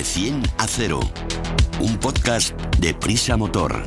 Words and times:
De 0.00 0.04
100 0.04 0.42
a 0.56 0.66
0. 0.66 0.98
Un 1.80 1.98
podcast 1.98 2.58
de 2.78 2.94
Prisa 2.94 3.36
Motor. 3.36 3.82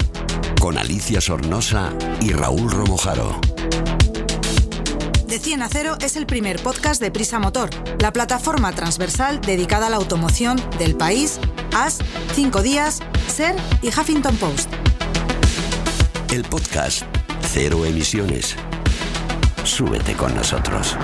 Con 0.61 0.77
Alicia 0.77 1.19
Sornosa 1.19 1.91
y 2.21 2.33
Raúl 2.33 2.69
Romojaro. 2.69 3.41
De 5.25 5.39
100 5.39 5.63
a 5.63 5.69
0 5.69 5.97
es 6.01 6.15
el 6.15 6.27
primer 6.27 6.61
podcast 6.61 7.01
de 7.01 7.09
Prisa 7.09 7.39
Motor, 7.39 7.71
la 7.97 8.13
plataforma 8.13 8.73
transversal 8.73 9.41
dedicada 9.41 9.87
a 9.87 9.89
la 9.89 9.95
automoción 9.95 10.61
del 10.77 10.95
país, 10.95 11.39
AS, 11.73 11.97
5 12.35 12.61
días, 12.61 12.99
SER 13.27 13.55
y 13.81 13.87
Huffington 13.87 14.37
Post. 14.37 14.69
El 16.31 16.43
podcast 16.43 17.01
Cero 17.51 17.85
Emisiones. 17.87 18.55
Súbete 19.63 20.13
con 20.13 20.35
nosotros. 20.35 20.95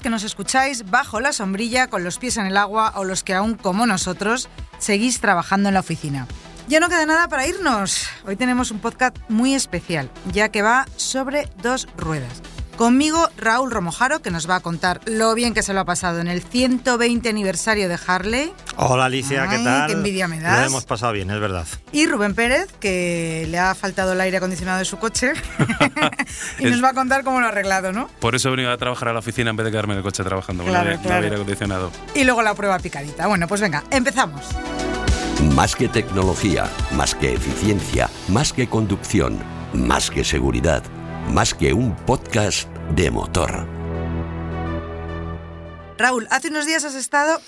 Que 0.00 0.10
nos 0.10 0.24
escucháis 0.24 0.90
bajo 0.90 1.20
la 1.20 1.32
sombrilla, 1.32 1.86
con 1.86 2.02
los 2.02 2.18
pies 2.18 2.36
en 2.36 2.46
el 2.46 2.56
agua 2.56 2.92
o 2.96 3.04
los 3.04 3.22
que 3.22 3.32
aún, 3.32 3.54
como 3.54 3.86
nosotros, 3.86 4.48
seguís 4.78 5.20
trabajando 5.20 5.68
en 5.68 5.74
la 5.74 5.80
oficina. 5.80 6.26
Ya 6.68 6.80
no 6.80 6.88
queda 6.88 7.06
nada 7.06 7.28
para 7.28 7.46
irnos. 7.46 8.08
Hoy 8.26 8.36
tenemos 8.36 8.70
un 8.70 8.80
podcast 8.80 9.16
muy 9.28 9.54
especial, 9.54 10.10
ya 10.32 10.48
que 10.48 10.62
va 10.62 10.86
sobre 10.96 11.48
dos 11.62 11.86
ruedas. 11.96 12.42
Conmigo 12.76 13.30
Raúl 13.44 13.70
Romojaro, 13.70 14.22
que 14.22 14.30
nos 14.30 14.48
va 14.48 14.56
a 14.56 14.60
contar 14.60 15.00
lo 15.04 15.34
bien 15.34 15.52
que 15.52 15.62
se 15.62 15.74
lo 15.74 15.80
ha 15.80 15.84
pasado 15.84 16.20
en 16.20 16.28
el 16.28 16.42
120 16.42 17.28
aniversario 17.28 17.88
de 17.88 17.98
Harley. 18.06 18.52
Hola 18.76 19.04
Alicia, 19.04 19.46
¿qué 19.48 19.58
tal? 19.58 19.86
qué 19.86 19.92
envidia 19.92 20.26
me 20.26 20.40
das. 20.40 20.60
Lo 20.60 20.66
hemos 20.66 20.86
pasado 20.86 21.12
bien, 21.12 21.30
es 21.30 21.38
verdad. 21.38 21.66
Y 21.92 22.06
Rubén 22.06 22.34
Pérez, 22.34 22.72
que 22.80 23.46
le 23.50 23.58
ha 23.58 23.74
faltado 23.74 24.14
el 24.14 24.20
aire 24.20 24.38
acondicionado 24.38 24.78
de 24.78 24.86
su 24.86 24.98
coche 24.98 25.34
y 26.58 26.64
nos 26.64 26.82
va 26.82 26.88
a 26.88 26.94
contar 26.94 27.22
cómo 27.22 27.40
lo 27.40 27.46
ha 27.46 27.50
arreglado, 27.50 27.92
¿no? 27.92 28.08
Por 28.18 28.34
eso 28.34 28.48
he 28.48 28.50
venido 28.52 28.72
a 28.72 28.78
trabajar 28.78 29.08
a 29.08 29.12
la 29.12 29.18
oficina 29.18 29.50
en 29.50 29.56
vez 29.56 29.66
de 29.66 29.70
quedarme 29.70 29.92
en 29.92 29.98
el 29.98 30.04
coche 30.04 30.24
trabajando. 30.24 30.64
Claro, 30.64 30.90
no 30.92 31.02
claro. 31.02 31.16
había 31.16 31.24
aire 31.26 31.36
acondicionado. 31.36 31.92
Y 32.14 32.24
luego 32.24 32.42
la 32.42 32.54
prueba 32.54 32.78
picadita. 32.78 33.26
Bueno, 33.26 33.46
pues 33.46 33.60
venga, 33.60 33.84
empezamos. 33.90 34.46
Más 35.54 35.76
que 35.76 35.88
tecnología, 35.88 36.70
más 36.92 37.14
que 37.14 37.34
eficiencia, 37.34 38.08
más 38.28 38.54
que 38.54 38.68
conducción, 38.68 39.38
más 39.74 40.10
que 40.10 40.24
seguridad, 40.24 40.82
más 41.30 41.52
que 41.52 41.74
un 41.74 41.94
podcast 41.94 42.73
de 42.90 43.10
motor. 43.10 43.66
Raúl, 45.98 46.26
hace 46.30 46.48
unos 46.48 46.66
días 46.66 46.84
has 46.84 46.94
estado 46.94 47.40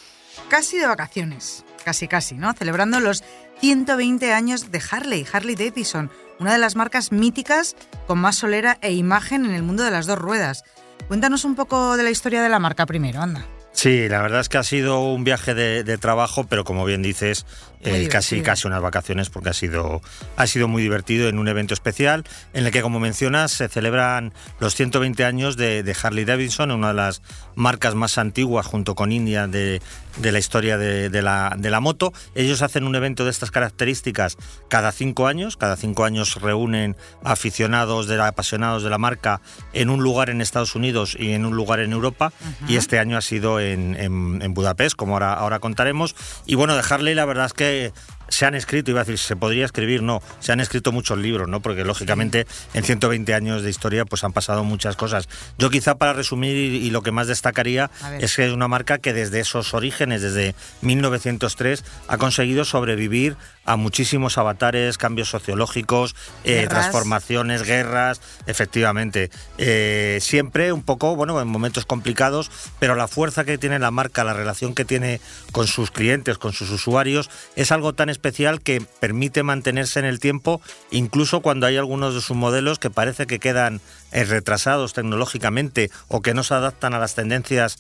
casi 0.49 0.79
de 0.79 0.87
vacaciones, 0.87 1.65
casi 1.85 2.09
casi, 2.09 2.37
¿no? 2.37 2.53
Celebrando 2.53 3.01
los 3.01 3.25
120 3.61 4.33
años 4.33 4.71
de 4.71 4.83
Harley, 4.91 5.27
Harley 5.31 5.57
Davidson, 5.57 6.11
una 6.39 6.53
de 6.53 6.59
las 6.59 6.77
marcas 6.77 7.13
míticas 7.13 7.77
con 8.07 8.19
más 8.19 8.37
solera 8.37 8.79
e 8.83 8.93
imagen 8.93 9.45
en 9.45 9.53
el 9.53 9.63
mundo 9.63 9.83
de 9.83 9.91
las 9.91 10.07
dos 10.07 10.19
ruedas. 10.19 10.65
Cuéntanos 11.09 11.45
un 11.45 11.55
poco 11.55 11.97
de 11.97 12.03
la 12.03 12.11
historia 12.11 12.43
de 12.43 12.49
la 12.49 12.59
marca 12.59 12.87
primero, 12.87 13.21
anda. 13.23 13.47
Sí, 13.77 14.09
la 14.09 14.23
verdad 14.23 14.41
es 14.41 14.49
que 14.49 14.57
ha 14.57 14.63
sido 14.63 15.01
un 15.01 15.23
viaje 15.23 15.53
de, 15.55 15.85
de 15.85 15.99
trabajo, 15.99 16.45
pero 16.49 16.65
como 16.65 16.87
bien 16.87 17.03
dices, 17.03 17.45
eh, 17.83 18.09
casi, 18.09 18.41
casi 18.41 18.67
unas 18.67 18.81
vacaciones 18.81 19.29
porque 19.29 19.51
ha 19.51 19.53
sido, 19.53 20.01
ha 20.39 20.47
sido 20.47 20.67
muy 20.67 20.81
divertido 20.83 21.29
en 21.29 21.39
un 21.39 21.47
evento 21.47 21.75
especial 21.75 22.25
en 22.55 22.65
el 22.65 22.73
que, 22.73 22.81
como 22.81 23.01
mencionas, 23.01 23.53
se 23.53 23.69
celebran 23.69 24.33
los 24.61 24.75
120 24.75 25.27
años 25.27 25.59
de, 25.59 25.83
de 25.83 25.97
Harley 26.03 26.25
Davidson, 26.25 26.71
una 26.71 26.89
de 26.89 26.95
las 26.95 27.21
marcas 27.55 27.95
más 27.95 28.17
antiguas 28.17 28.65
junto 28.65 28.95
con 28.95 29.13
India 29.13 29.47
de, 29.47 29.83
de 30.17 30.33
la 30.33 30.39
historia 30.39 30.79
de, 30.79 31.11
la, 31.23 31.55
de 31.59 31.69
la 31.71 31.81
moto. 31.81 32.15
Ellos 32.35 32.63
hacen 32.63 32.85
un 32.85 32.95
evento 32.97 33.25
de 33.27 33.31
estas 33.31 33.51
características 33.51 34.39
cada 34.69 34.91
cinco 34.91 35.27
años. 35.27 35.59
Cada 35.59 35.77
cinco 35.77 36.05
años 36.07 36.41
reúnen 36.41 36.97
aficionados, 37.23 38.07
de 38.09 38.17
la- 38.17 38.29
apasionados 38.29 38.83
de 38.85 38.89
la 38.91 38.97
marca 38.99 39.43
en 39.75 39.91
un 39.91 40.03
lugar 40.03 40.31
en 40.31 40.41
Estados 40.41 40.75
Unidos 40.75 41.15
y 41.21 41.33
en 41.33 41.45
un 41.45 41.55
lugar 41.55 41.81
en 41.81 41.93
Europa. 41.93 42.33
Y 42.69 42.77
este 42.77 42.99
año 42.99 43.19
ha 43.19 43.23
sido 43.23 43.61
en, 43.73 43.95
en- 43.97 44.41
en 44.43 44.55
Budapest, 44.55 44.97
como 44.97 45.15
ahora, 45.15 45.33
ahora 45.35 45.59
contaremos. 45.59 46.15
Y 46.47 46.55
bueno, 46.55 46.75
de 46.77 46.83
Harley 46.89 47.15
la 47.15 47.25
verdad 47.25 47.47
es 47.47 47.53
que 47.53 47.93
se 48.29 48.45
han 48.45 48.57
escrito, 48.57 48.91
iba 48.91 49.01
a 49.03 49.05
decir, 49.05 49.19
se 49.19 49.37
podría 49.37 49.65
escribir, 49.65 50.03
no, 50.03 50.21
se 50.41 50.51
han 50.51 50.59
escrito 50.59 50.91
muchos 50.91 51.17
libros, 51.17 51.49
¿no? 51.49 51.61
Porque 51.61 51.85
lógicamente 51.85 52.45
en 52.75 52.83
120 52.83 53.33
años 53.35 53.63
de 53.63 53.71
historia 53.71 54.05
pues 54.05 54.25
han 54.25 54.33
pasado 54.33 54.65
muchas 54.65 54.97
cosas. 54.97 55.29
Yo 55.59 55.71
quizá 55.71 55.95
para 55.97 56.13
resumir 56.13 56.57
y, 56.57 56.77
y 56.85 56.91
lo 56.91 57.03
que 57.03 57.13
más 57.13 57.29
destacaría 57.29 57.89
es 58.21 58.35
que 58.35 58.45
es 58.47 58.53
una 58.53 58.67
marca 58.67 58.99
que 58.99 59.13
desde 59.13 59.39
esos 59.39 59.75
orígenes, 59.75 60.23
desde 60.23 60.57
1903, 61.01 61.85
ha 62.09 62.19
conseguido 62.19 62.65
sobrevivir 62.65 63.37
a 63.67 63.77
muchísimos 63.77 64.39
avatares, 64.39 64.97
cambios 64.97 65.29
sociológicos, 65.29 66.15
eh, 66.45 66.67
transformaciones, 66.69 67.65
guerras, 67.65 68.21
efectivamente. 68.47 69.31
Eh, 69.59 70.19
siempre 70.23 70.73
un 70.73 70.83
poco, 70.83 71.17
bueno, 71.17 71.41
en 71.41 71.49
momentos 71.49 71.85
complicados, 71.85 72.51
pero 72.79 72.95
la 72.95 73.09
fuerza 73.09 73.45
que 73.45 73.59
tiene 73.59 73.79
la 73.79 73.91
marca, 73.91 74.25
la 74.25 74.33
relación 74.33 74.75
que 74.75 74.85
tiene 74.85 75.21
con 75.53 75.67
sus 75.67 75.91
clientes, 75.91 76.39
con 76.39 76.53
sus 76.53 76.71
usuarios, 76.71 77.29
es 77.57 77.73
algo 77.73 77.93
tan 77.93 78.09
especial 78.09 78.61
que 78.63 78.81
permite 79.01 79.43
mantenerse 79.43 79.99
en 79.99 80.05
el 80.05 80.21
tiempo, 80.21 80.61
incluso 80.91 81.43
cuando 81.43 81.67
hay 81.67 81.77
algunos 81.77 82.15
de 82.15 82.21
sus 82.21 82.37
modelos 82.37 82.79
que 82.79 82.91
parece 82.91 83.27
que 83.27 83.41
quedan 83.41 83.81
eh, 84.13 84.25
retrasados 84.25 84.93
tecnológicamente 84.93 85.91
o 86.07 86.23
que 86.23 86.35
no 86.35 86.45
se 86.45 86.55
adaptan 86.55 86.95
a 86.95 86.99
las 86.99 87.15
tendencias 87.15 87.79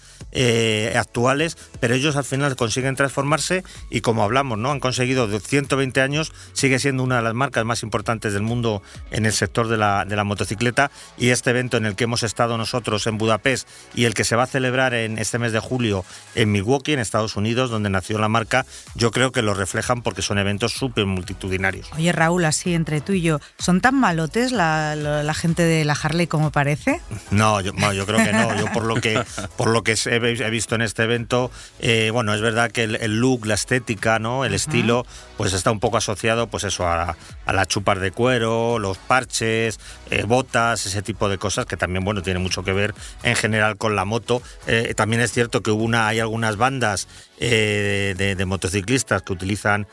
actuales, 0.96 1.56
pero 1.80 1.94
ellos 1.94 2.16
al 2.16 2.25
final 2.25 2.56
consiguen 2.56 2.94
transformarse 2.94 3.64
y 3.91 4.00
como 4.00 4.22
hablamos, 4.22 4.58
¿no? 4.58 4.70
Han 4.70 4.80
conseguido 4.80 5.28
de 5.28 5.36
120 5.76 6.00
años, 6.00 6.32
sigue 6.53 6.78
siendo 6.78 7.03
una 7.03 7.16
de 7.16 7.22
las 7.22 7.34
marcas 7.34 7.64
más 7.64 7.82
importantes 7.82 8.32
del 8.32 8.42
mundo 8.42 8.82
en 9.10 9.26
el 9.26 9.32
sector 9.32 9.69
de 9.69 9.76
la, 9.76 10.04
de 10.04 10.16
la 10.16 10.25
motocicleta 10.25 10.91
y 11.19 11.28
este 11.31 11.50
evento 11.50 11.76
en 11.76 11.87
el 11.87 11.94
que 11.97 12.04
hemos 12.04 12.22
estado 12.22 12.56
nosotros 12.59 13.06
en 13.06 13.19
Budapest 13.19 13.69
y 13.94 14.04
el 14.04 14.14
que 14.14 14.25
se 14.25 14.37
va 14.37 14.44
a 14.44 14.47
celebrar 14.47 14.94
en 14.94 15.19
este 15.19 15.38
mes 15.38 15.53
de 15.53 15.60
julio 15.60 16.04
en 16.34 16.50
Milwaukee, 16.53 16.92
en 16.92 16.98
Estados 16.98 17.37
Unidos, 17.37 17.70
donde 17.70 17.91
nació 17.91 18.19
la 18.19 18.28
marca, 18.28 18.64
yo 18.94 19.10
creo 19.10 19.32
que 19.32 19.42
lo 19.42 19.54
reflejan 19.54 20.03
porque 20.03 20.22
son 20.22 20.38
eventos 20.38 20.72
súper 20.72 21.06
multitudinarios. 21.06 21.88
Oye, 21.94 22.12
Raúl, 22.12 22.44
así 22.44 22.75
entre 22.75 23.00
tú 23.00 23.12
y 23.12 23.20
yo, 23.22 23.41
¿son 23.58 23.81
tan 23.81 23.94
malotes 23.98 24.53
la, 24.53 24.97
la- 24.97 25.22
la 25.22 25.34
gente 25.34 25.62
de 25.62 25.84
la 25.84 25.93
Harley 25.94 26.26
como 26.26 26.50
parece? 26.50 27.00
No, 27.31 27.60
yo, 27.60 27.72
no, 27.72 27.93
yo 27.93 28.06
creo 28.06 28.25
que 28.25 28.32
no. 28.32 28.54
Yo 28.56 28.66
por 28.72 28.84
lo 28.84 28.97
que 29.00 29.22
por 29.56 29.69
lo 29.69 29.82
que 29.82 29.97
he, 30.06 30.50
visto 30.50 30.75
en 30.75 30.82
este 30.82 31.03
evento, 31.03 31.50
eh, 31.81 32.10
bueno, 32.12 32.32
es 32.34 32.41
verdad 32.41 32.70
que 32.70 32.84
el, 32.84 32.97
el 32.97 33.19
look, 33.19 33.47
la 33.47 33.54
estética, 33.54 34.19
no, 34.19 34.44
el 34.44 34.54
estilo, 34.54 35.04
pues 35.37 35.53
está 35.53 35.66
un 35.71 35.81
poco 35.81 35.97
asociado, 35.97 36.47
pues 36.49 36.65
eso, 36.65 36.87
a, 36.87 37.16
a 37.44 37.53
las 37.53 37.69
chupas 37.69 38.00
de 38.00 38.10
cuero, 38.10 38.78
los 38.78 38.99
parches, 38.99 39.78
eh, 40.10 40.25
botas, 40.25 40.87
ese 40.87 41.03
tipo 41.03 41.28
de 41.28 41.38
cosas 41.38 41.66
que 41.66 41.77
también, 41.77 42.04
bueno, 42.04 42.22
tiene 42.22 42.38
mucho 42.38 42.62
que 42.62 42.72
ver 42.72 42.94
en 43.22 43.37
general 43.37 43.76
con 43.76 43.97
la 43.97 44.05
moto. 44.05 44.43
Eh, 44.66 44.94
también 44.97 45.22
es 45.22 45.32
cierto 45.32 45.62
que 45.62 45.71
hubo 45.71 45.84
una, 45.84 46.09
hay 46.09 46.21
algunas 46.21 46.56
bandas 46.56 47.09
eh, 47.38 48.15
de, 48.16 48.34
de 48.34 48.47
motociclistas 48.47 49.22
que 49.22 49.32
utilizan 49.32 49.87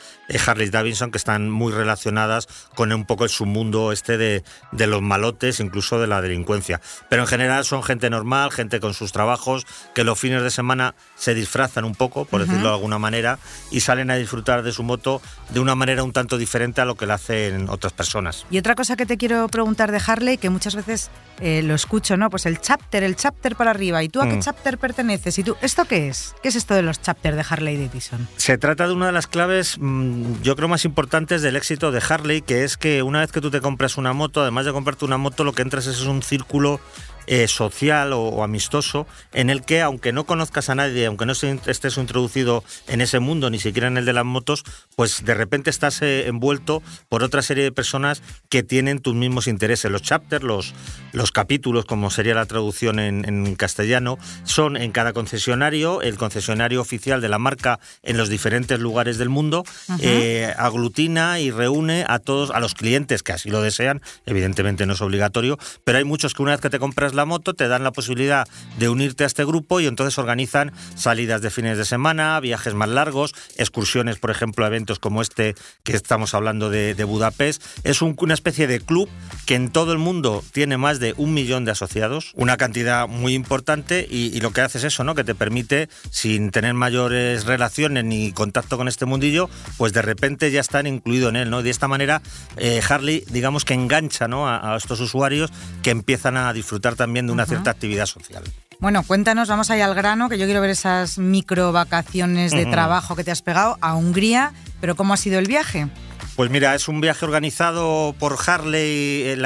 Harley 0.46 0.70
Davidson 0.70 1.12
que 1.12 1.18
están 1.18 1.50
muy 1.50 1.74
relacionadas 1.74 2.48
con 2.76 2.92
un 2.94 3.06
poco 3.06 3.26
el 3.26 3.30
submundo 3.30 3.92
este 3.92 4.18
de, 4.18 4.44
de 4.72 4.88
los 4.88 5.02
malotes, 5.02 5.60
incluso 5.60 6.00
de 6.00 6.08
la 6.08 6.22
delincuencia. 6.22 6.82
Pero 7.10 7.24
en 7.24 7.28
general 7.28 7.66
son 7.66 7.84
gente 7.84 8.10
normal, 8.10 8.52
gente 8.52 8.80
con 8.80 8.94
sus 8.94 9.12
trabajos, 9.12 9.66
que 9.94 10.04
los 10.04 10.20
fines 10.20 10.42
de 10.42 10.52
semana 10.52 10.96
se 11.16 11.34
disfrazan 11.34 11.86
un 11.86 11.96
poco, 11.96 12.26
por 12.26 12.42
decirlo 12.42 12.70
de 12.70 12.76
alguna 12.76 13.00
manera, 13.00 13.40
y 13.72 13.82
salen 13.82 14.10
a 14.10 14.16
disfrutar 14.16 14.64
de 14.64 14.72
su 14.72 14.84
moto 14.84 15.22
de 15.50 15.60
una 15.64 15.76
manera 15.76 16.04
un 16.04 16.12
tanto 16.14 16.38
diferente 16.38 16.82
a 16.82 16.86
lo 16.86 16.96
que 16.96 17.06
la 17.08 17.16
hacen 17.16 17.70
otras 17.70 17.94
personas. 17.94 18.46
Y 18.52 18.58
otra 18.60 18.76
cosa 18.76 18.96
que 18.96 19.06
te 19.06 19.18
quiero 19.18 19.48
preguntar 19.48 19.92
de 19.92 20.00
Harley, 20.06 20.38
que 20.38 20.50
muchas 20.52 20.76
veces 20.76 21.10
eh, 21.40 21.64
lo 21.64 21.74
escucho, 21.74 22.16
¿no? 22.18 22.30
Pues 22.30 22.46
el 22.46 22.62
chapter, 22.62 23.02
el 23.04 23.16
chapter 23.16 23.56
para 23.56 23.72
arriba. 23.72 24.04
¿Y 24.04 24.10
tú 24.10 24.22
a 24.22 24.28
qué 24.30 24.36
Mm. 24.36 24.40
chapter 24.42 24.78
perteneces? 24.78 25.38
¿Y 25.40 25.44
tú, 25.44 25.56
esto 25.62 25.86
qué 25.86 26.08
es? 26.10 26.36
¿Qué 26.44 26.50
es 26.50 26.56
esto 26.56 26.74
de 26.76 26.84
los 26.84 27.02
chapter 27.02 27.36
de 27.36 27.44
Harley 27.50 27.78
Davidson? 27.78 28.28
Se 28.38 28.58
trata 28.58 28.88
de 28.88 28.94
una 28.94 29.08
de 29.08 29.12
las 29.14 29.28
claves, 29.28 29.78
mm, 29.80 30.42
yo 30.44 30.56
creo, 30.56 30.68
más 30.68 30.86
importantes 30.86 31.42
del 31.42 31.56
éxito 31.56 31.92
de 31.92 32.02
Harley, 32.08 32.42
que 32.42 32.64
es 32.64 32.78
que 32.78 33.02
una 33.02 33.22
vez 33.22 33.32
que 33.32 33.42
tú 33.42 33.50
te 33.50 33.62
compras 33.62 33.98
una 33.98 34.14
moto, 34.14 34.42
además 34.42 34.66
de 34.66 34.72
comprarte 34.74 35.06
una 35.06 35.18
moto, 35.18 35.44
lo 35.44 35.54
que 35.54 35.62
entras 35.64 35.88
es 35.88 36.02
un 36.02 36.22
círculo 36.22 36.80
eh, 37.28 37.48
social 37.48 38.14
o, 38.14 38.22
o 38.30 38.44
amistoso 38.44 39.08
en 39.34 39.50
el 39.50 39.64
que, 39.64 39.82
aunque 39.82 40.12
no 40.14 40.26
conozcas 40.26 40.70
a 40.70 40.76
nadie, 40.76 41.06
aunque 41.06 41.26
no 41.26 41.36
se- 41.36 41.60
estés 41.68 41.98
introducido 41.98 42.64
en 42.88 43.02
ese 43.02 43.20
mundo, 43.20 43.50
ni 43.50 43.60
siquiera 43.60 43.88
en 43.88 43.98
el 43.98 44.06
de 44.06 44.14
las 44.14 44.26
motos, 44.26 44.64
pues 44.96 45.24
de 45.26 45.34
repente 45.34 45.70
estás 45.70 46.02
eh, 46.02 46.28
envuelto 46.28 46.82
por 47.10 47.24
otra 47.24 47.42
serie 47.42 47.64
de 47.64 47.72
personas 47.72 48.22
que 48.50 48.64
tienen 48.64 49.00
tus 49.00 49.16
mismos 49.16 49.48
intereses. 49.48 49.92
Los 49.92 50.02
chapters, 50.02 50.44
los, 50.44 50.74
los 51.12 51.32
capítulos, 51.32 51.86
como 51.86 52.10
sería 52.12 52.36
la 52.36 52.46
traducción 52.46 53.00
en, 53.00 53.26
en 53.28 53.56
castellano, 53.56 54.18
son 54.44 54.78
en 54.78 54.92
cada 54.92 55.14
concesionario, 55.14 56.02
el 56.02 56.18
concesionario 56.18 56.82
oficial 56.82 57.22
de 57.22 57.30
la 57.30 57.40
marca 57.40 57.80
en 58.04 58.18
los 58.18 58.30
diferentes 58.30 58.80
lugares 58.80 59.18
del 59.18 59.30
mundo, 59.30 59.64
eh, 60.02 60.54
aglutina 60.58 61.40
y 61.40 61.52
reúne 61.52 62.06
a 62.08 62.20
todos, 62.20 62.52
a 62.52 62.60
los 62.60 62.74
clientes 62.74 63.24
que 63.24 63.32
así 63.34 63.50
lo 63.50 63.62
desean, 63.62 64.02
evidentemente 64.26 64.86
no 64.86 64.94
es 64.94 65.02
obligatorio, 65.02 65.58
pero 65.84 65.98
hay 65.98 66.04
muchos 66.04 66.34
que 66.34 66.42
una 66.42 66.52
vez 66.52 66.62
que 66.62 66.70
te 66.70 66.80
compras 66.80 67.13
alquilas 67.14 67.24
la 67.24 67.26
moto, 67.26 67.54
te 67.54 67.68
dan 67.68 67.84
la 67.84 67.92
posibilidad 67.92 68.48
de 68.80 68.90
unirte 68.90 69.24
a 69.24 69.28
este 69.28 69.46
grupo 69.46 69.80
y 69.80 69.88
entonces 69.88 70.18
organizan 70.18 70.72
salidas 70.96 71.42
de 71.42 71.50
fines 71.50 71.78
de 71.78 71.86
semana, 71.86 72.40
viajes 72.40 72.74
más 72.74 72.90
largos, 72.90 73.34
excursiones, 73.58 74.18
por 74.18 74.32
ejemplo, 74.32 74.66
a 74.66 74.68
eventos 74.68 75.00
como 75.00 75.22
este 75.22 75.56
que 75.84 75.96
estamos 75.96 76.34
hablando 76.34 76.70
de, 76.70 77.04
Budapest. 77.04 77.62
Es 77.84 78.02
una 78.02 78.34
especie 78.34 78.66
de 78.66 78.80
club 78.80 79.10
que 79.46 79.56
en 79.56 79.70
todo 79.70 79.92
el 79.92 80.00
mundo 80.00 80.44
tiene 80.54 80.78
más 80.78 81.00
de 81.00 81.14
un 81.18 81.34
millón 81.34 81.66
de 81.66 81.72
asociados, 81.72 82.32
una 82.36 82.56
cantidad 82.58 83.08
muy 83.08 83.34
importante 83.34 84.08
y, 84.10 84.40
lo 84.44 84.52
que 84.52 84.62
hace 84.62 84.78
es 84.78 84.86
eso, 84.86 85.04
¿no? 85.04 85.16
Que 85.16 85.24
te 85.24 85.36
permite, 85.36 85.90
sin 86.10 86.52
tener 86.52 86.74
mayores 86.74 87.46
relaciones 87.46 88.04
ni 88.04 88.32
contacto 88.32 88.78
con 88.78 88.88
este 88.88 89.06
mundillo, 89.06 89.50
pues 89.78 89.94
de 89.94 90.02
repente 90.02 90.52
ya 90.52 90.62
están 90.62 90.88
incluidos 90.88 91.30
en 91.30 91.36
él, 91.38 91.50
¿no? 91.50 91.62
De 91.62 91.70
esta 91.70 91.88
manera, 91.88 92.22
eh, 92.58 92.82
Harley, 92.88 93.24
digamos 93.30 93.64
que 93.64 93.74
engancha 93.74 94.28
¿no? 94.28 94.48
a, 94.48 94.76
estos 94.76 95.00
usuarios 95.00 95.52
que 95.82 95.92
empiezan 95.92 96.38
a 96.38 96.52
disfrutar 96.54 96.96
también 97.04 97.28
de 97.28 97.34
una 97.34 97.46
cierta 97.46 97.72
actividad 97.72 98.06
social. 98.06 98.46
Bueno, 98.80 99.04
cuéntanos, 99.04 99.50
vamos 99.50 99.70
allá 99.70 99.84
al 99.84 99.94
grano, 99.94 100.30
que 100.30 100.38
yo 100.38 100.46
quiero 100.46 100.62
ver 100.62 100.70
esas 100.70 101.18
micro 101.18 101.74
vacaciones 101.74 102.54
de 102.54 102.66
trabajo 102.66 103.18
que 103.18 103.26
te 103.26 103.32
has 103.32 103.42
pegado 103.42 103.78
a 103.82 103.94
Hungría, 103.94 104.54
pero 104.80 104.96
¿cómo 104.96 105.14
ha 105.14 105.18
sido 105.18 105.38
el 105.38 105.48
viaje? 105.48 105.90
Pues 106.38 106.50
mira, 106.50 106.76
es 106.76 106.88
un 106.88 107.02
viaje 107.02 107.26
organizado 107.26 108.16
por 108.18 108.38
Harley, 108.46 109.24
eh, 109.24 109.34
el 109.34 109.42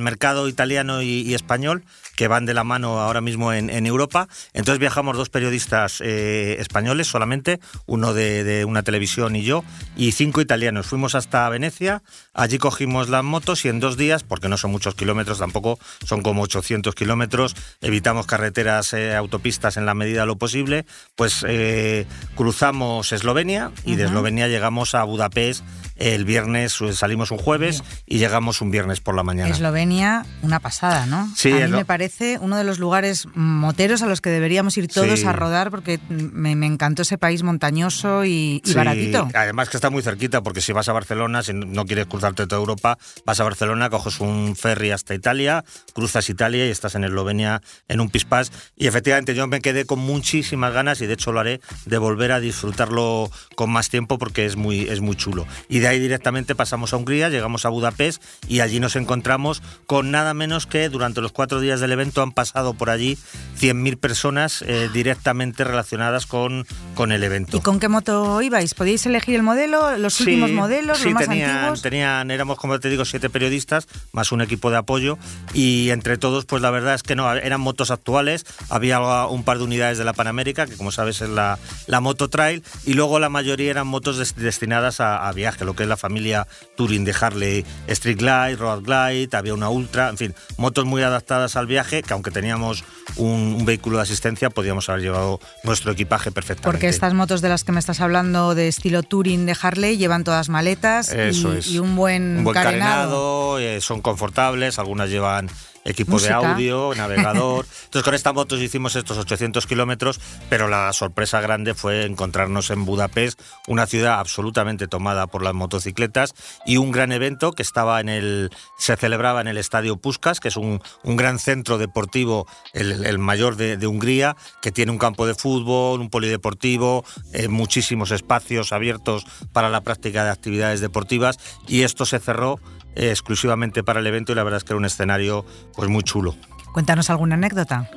mercado 0.00 0.48
italiano 0.48 1.00
y 1.00 1.32
español, 1.32 1.84
que 2.16 2.28
van 2.28 2.46
de 2.46 2.54
la 2.54 2.64
mano 2.64 3.00
ahora 3.00 3.20
mismo 3.20 3.52
en, 3.52 3.70
Europa. 3.86 4.28
Entonces 4.52 4.78
viajamos 4.78 5.16
dos 5.16 5.28
periodistas 5.28 6.00
eh, 6.00 6.56
españoles 6.60 7.08
solamente, 7.08 7.60
uno 7.86 8.14
de, 8.14 8.64
una 8.66 8.82
televisión 8.82 9.34
y 9.36 9.42
yo, 9.42 9.64
y 9.96 10.12
cinco 10.12 10.40
italianos. 10.40 10.86
Fuimos 10.86 11.14
hasta 11.14 11.48
Venecia, 11.48 12.02
allí 12.32 12.58
cogimos 12.58 13.08
las 13.08 13.24
motos 13.24 13.64
y 13.64 13.68
en 13.68 13.80
dos 13.80 13.96
días, 13.96 14.22
porque 14.22 14.48
no 14.48 14.56
son 14.56 14.70
muchos 14.70 14.94
kilómetros 14.94 15.38
tampoco, 15.38 15.78
son 16.04 16.22
como 16.22 16.42
800 16.42 16.94
kilómetros, 16.94 17.56
evitamos 17.80 18.26
carreteras, 18.26 18.92
eh, 18.92 19.14
autopistas 19.14 19.76
en 19.76 19.86
la 19.86 19.94
medida 19.94 20.20
de 20.20 20.26
lo 20.26 20.36
posible, 20.36 20.86
pues 21.16 21.44
eh, 21.48 22.06
cruzamos 22.34 23.12
Eslovenia 23.12 23.72
y 23.84 23.96
de 23.96 24.04
Eslovenia 24.04 24.48
llegamos 24.48 24.94
a 24.94 25.04
Budapest 25.04 25.64
el 25.96 26.24
viernes, 26.24 26.78
salimos 26.92 27.30
un 27.30 27.38
jueves 27.38 27.82
y 28.06 28.18
llegamos 28.18 28.60
un 28.60 28.70
viernes 28.70 29.00
por 29.00 29.14
la 29.14 29.22
mañana. 29.22 29.50
Eslovenia, 29.50 30.24
una 30.42 30.60
pasada, 30.60 31.06
¿no? 31.06 31.30
Sí, 31.36 31.52
a 31.60 31.68
mí 31.68 31.72
me 31.72 31.84
parece 31.84 32.38
uno 32.40 32.56
de 32.56 32.64
los 32.64 32.78
lugares 32.78 33.26
moteros 33.34 34.02
a 34.02 34.06
los 34.06 34.20
que 34.20 34.30
deberíamos 34.30 34.76
ir 34.76 34.88
todos 34.88 35.24
a 35.24 35.32
rodar 35.32 35.70
porque 35.70 35.98
me, 36.08 36.52
encantó 36.52 37.02
ese 37.02 37.18
país 37.18 37.42
montañoso 37.42 38.24
y, 38.24 38.62
baratito. 38.74 39.28
Además 39.34 39.68
que 39.68 39.76
está 39.76 39.90
muy 39.90 40.02
cerquita 40.02 40.42
porque 40.42 40.60
si 40.60 40.72
vas 40.72 40.88
a 40.88 40.92
Barcelona, 40.92 41.42
si 41.42 41.52
no 41.52 41.84
quieres 41.84 42.06
cruzarte 42.06 42.46
toda 42.46 42.60
Europa, 42.60 42.98
vas 43.24 43.40
a 43.40 43.44
Barcelona, 43.44 43.90
coges 43.90 44.20
un 44.20 44.56
ferry 44.56 44.90
hasta 44.90 45.14
Italia, 45.14 45.64
cruzas 45.92 46.28
Italia 46.28 46.66
y 46.66 46.70
estás 46.70 46.94
en 46.94 47.04
Eslovenia 47.04 47.60
en 47.88 48.00
un 48.00 48.10
pispás. 48.10 48.52
Y 48.76 48.86
efectivamente 48.86 49.34
yo 49.34 49.46
me 49.46 49.60
quedé 49.60 49.84
con 49.84 49.98
muchísimas 49.98 50.72
ganas 50.72 51.00
y 51.00 51.06
de 51.06 51.14
hecho 51.14 51.32
lo 51.32 51.40
haré 51.40 51.60
de 51.86 51.98
volver 51.98 52.32
a 52.32 52.40
disfrutarlo 52.40 53.30
con 53.54 53.70
más 53.70 53.88
tiempo 53.88 54.18
porque 54.18 54.46
es 54.46 54.56
muy, 54.56 54.82
es 54.82 55.00
muy 55.00 55.16
chulo. 55.16 55.46
Y 55.68 55.80
de 55.82 55.88
ahí 55.88 55.98
directamente 55.98 56.54
pasamos 56.54 56.92
a 56.92 56.96
Hungría, 56.96 57.28
llegamos 57.28 57.66
a 57.66 57.68
Budapest 57.68 58.22
y 58.46 58.60
allí 58.60 58.78
nos 58.78 58.94
encontramos 58.94 59.64
con 59.86 60.12
nada 60.12 60.32
menos 60.32 60.66
que 60.66 60.88
durante 60.88 61.20
los 61.20 61.32
cuatro 61.32 61.58
días 61.58 61.80
del 61.80 61.90
evento 61.90 62.22
han 62.22 62.30
pasado 62.30 62.74
por 62.74 62.88
allí 62.88 63.18
100.000 63.60 63.98
personas 63.98 64.62
eh, 64.62 64.88
directamente 64.92 65.64
relacionadas 65.64 66.26
con, 66.26 66.68
con 66.94 67.10
el 67.10 67.24
evento. 67.24 67.56
¿Y 67.56 67.60
con 67.62 67.80
qué 67.80 67.88
moto 67.88 68.40
ibais? 68.42 68.74
¿Podíais 68.74 69.04
elegir 69.06 69.34
el 69.34 69.42
modelo, 69.42 69.98
los 69.98 70.20
últimos 70.20 70.52
modelos, 70.52 71.02
los 71.02 71.14
más 71.14 71.26
tenían, 71.26 71.50
antiguos? 71.50 71.82
tenían, 71.82 72.30
éramos, 72.30 72.58
como 72.58 72.78
te 72.78 72.88
digo, 72.88 73.04
siete 73.04 73.28
periodistas, 73.28 73.88
más 74.12 74.30
un 74.30 74.40
equipo 74.40 74.70
de 74.70 74.76
apoyo, 74.76 75.18
y 75.52 75.90
entre 75.90 76.16
todos, 76.16 76.44
pues 76.44 76.62
la 76.62 76.70
verdad 76.70 76.94
es 76.94 77.02
que 77.02 77.16
no, 77.16 77.28
eran 77.34 77.60
motos 77.60 77.90
actuales, 77.90 78.46
había 78.68 79.00
un 79.26 79.42
par 79.42 79.58
de 79.58 79.64
unidades 79.64 79.98
de 79.98 80.04
la 80.04 80.12
Panamérica, 80.12 80.66
que 80.66 80.76
como 80.76 80.92
sabes 80.92 81.22
es 81.22 81.28
la, 81.28 81.58
la 81.88 82.00
moto 82.00 82.28
trail, 82.28 82.62
y 82.84 82.94
luego 82.94 83.18
la 83.18 83.30
mayoría 83.30 83.70
eran 83.70 83.88
motos 83.88 84.34
destinadas 84.36 85.00
a, 85.00 85.26
a, 85.28 85.32
viaje, 85.32 85.64
lo 85.72 85.76
que 85.76 85.84
es 85.84 85.88
la 85.88 85.96
familia 85.96 86.46
Touring 86.76 87.04
de 87.04 87.14
Harley, 87.18 87.64
Street 87.86 88.18
Glide, 88.18 88.56
Road 88.56 88.82
Glide, 88.82 89.34
había 89.34 89.54
una 89.54 89.70
Ultra, 89.70 90.10
en 90.10 90.18
fin, 90.18 90.34
motos 90.58 90.84
muy 90.84 91.02
adaptadas 91.02 91.56
al 91.56 91.66
viaje 91.66 92.02
que 92.02 92.12
aunque 92.12 92.30
teníamos 92.30 92.84
un, 93.16 93.64
vehículo 93.64 93.96
de 93.96 94.02
asistencia, 94.02 94.50
podíamos 94.50 94.88
haber 94.90 95.02
llevado 95.02 95.40
nuestro 95.64 95.92
equipaje 95.92 96.30
perfectamente. 96.30 96.70
Porque 96.70 96.88
estas 96.88 97.14
motos 97.14 97.40
de 97.40 97.48
las 97.48 97.64
que 97.64 97.72
me 97.72 97.80
estás 97.80 98.00
hablando 98.00 98.54
de 98.54 98.68
estilo 98.68 99.02
touring 99.02 99.46
de 99.46 99.56
Harley 99.60 99.96
llevan 99.96 100.24
todas 100.24 100.50
maletas 100.50 101.10
y, 101.10 101.78
un 101.78 101.96
buen, 101.96 102.38
un 102.38 102.44
buen 102.44 102.54
carenado, 102.54 103.58
eh, 103.58 103.80
son 103.80 104.02
confortables, 104.02 104.78
algunas 104.78 105.08
llevan 105.08 105.48
equipo 105.84 106.20
de 106.20 106.30
audio, 106.30 106.92
navegador. 106.96 107.66
Entonces 107.84 108.02
con 108.02 108.14
esta 108.14 108.32
moto 108.32 108.56
hicimos 108.56 108.96
estos 108.96 109.18
800 109.18 109.66
kilómetros, 109.66 110.20
pero 110.48 110.68
la 110.68 110.92
sorpresa 110.92 111.40
grande 111.40 111.74
fue 111.74 112.04
encontrarnos 112.04 112.70
en 112.70 112.84
Budapest, 112.84 113.40
una 113.66 113.86
ciudad 113.86 114.18
absolutamente 114.18 114.88
tomada 114.88 115.26
por 115.26 115.42
las 115.42 115.54
motocicletas 115.54 116.34
y 116.66 116.76
un 116.76 116.92
gran 116.92 117.12
evento 117.12 117.52
que 117.52 117.62
estaba 117.62 118.00
en 118.00 118.08
el, 118.08 118.50
se 118.78 118.96
celebraba 118.96 119.40
en 119.40 119.48
el 119.48 119.58
Estadio 119.58 119.96
Puskas, 119.96 120.40
que 120.40 120.48
es 120.48 120.56
un, 120.56 120.80
un 121.02 121.16
gran 121.16 121.38
centro 121.38 121.78
deportivo, 121.78 122.46
el, 122.72 123.18
mayor 123.18 123.56
de, 123.56 123.86
Hungría, 123.86 124.36
que 124.60 124.72
tiene 124.72 124.92
un 124.92 124.98
campo 124.98 125.26
de 125.26 125.34
fútbol, 125.34 126.00
un 126.00 126.10
polideportivo, 126.10 127.04
eh, 127.32 127.48
muchísimos 127.48 128.10
espacios 128.10 128.72
abiertos 128.72 129.24
para 129.52 129.68
la 129.68 129.80
práctica 129.82 130.24
de 130.24 130.30
actividades 130.30 130.80
deportivas 130.80 131.38
y 131.68 131.82
esto 131.82 132.06
se 132.06 132.18
cerró 132.18 132.60
exclusivamente 132.94 133.82
para 133.82 134.00
el 134.00 134.06
evento 134.06 134.32
y 134.32 134.34
la 134.34 134.44
verdad 134.44 134.58
es 134.58 134.64
que 134.64 134.72
era 134.72 134.78
un 134.78 134.84
escenario 134.84 135.44
pues 135.74 135.88
muy 135.88 136.02
chulo. 136.02 136.34
Cuéntanos 136.72 137.10
alguna 137.10 137.34
anécdota. 137.34 137.90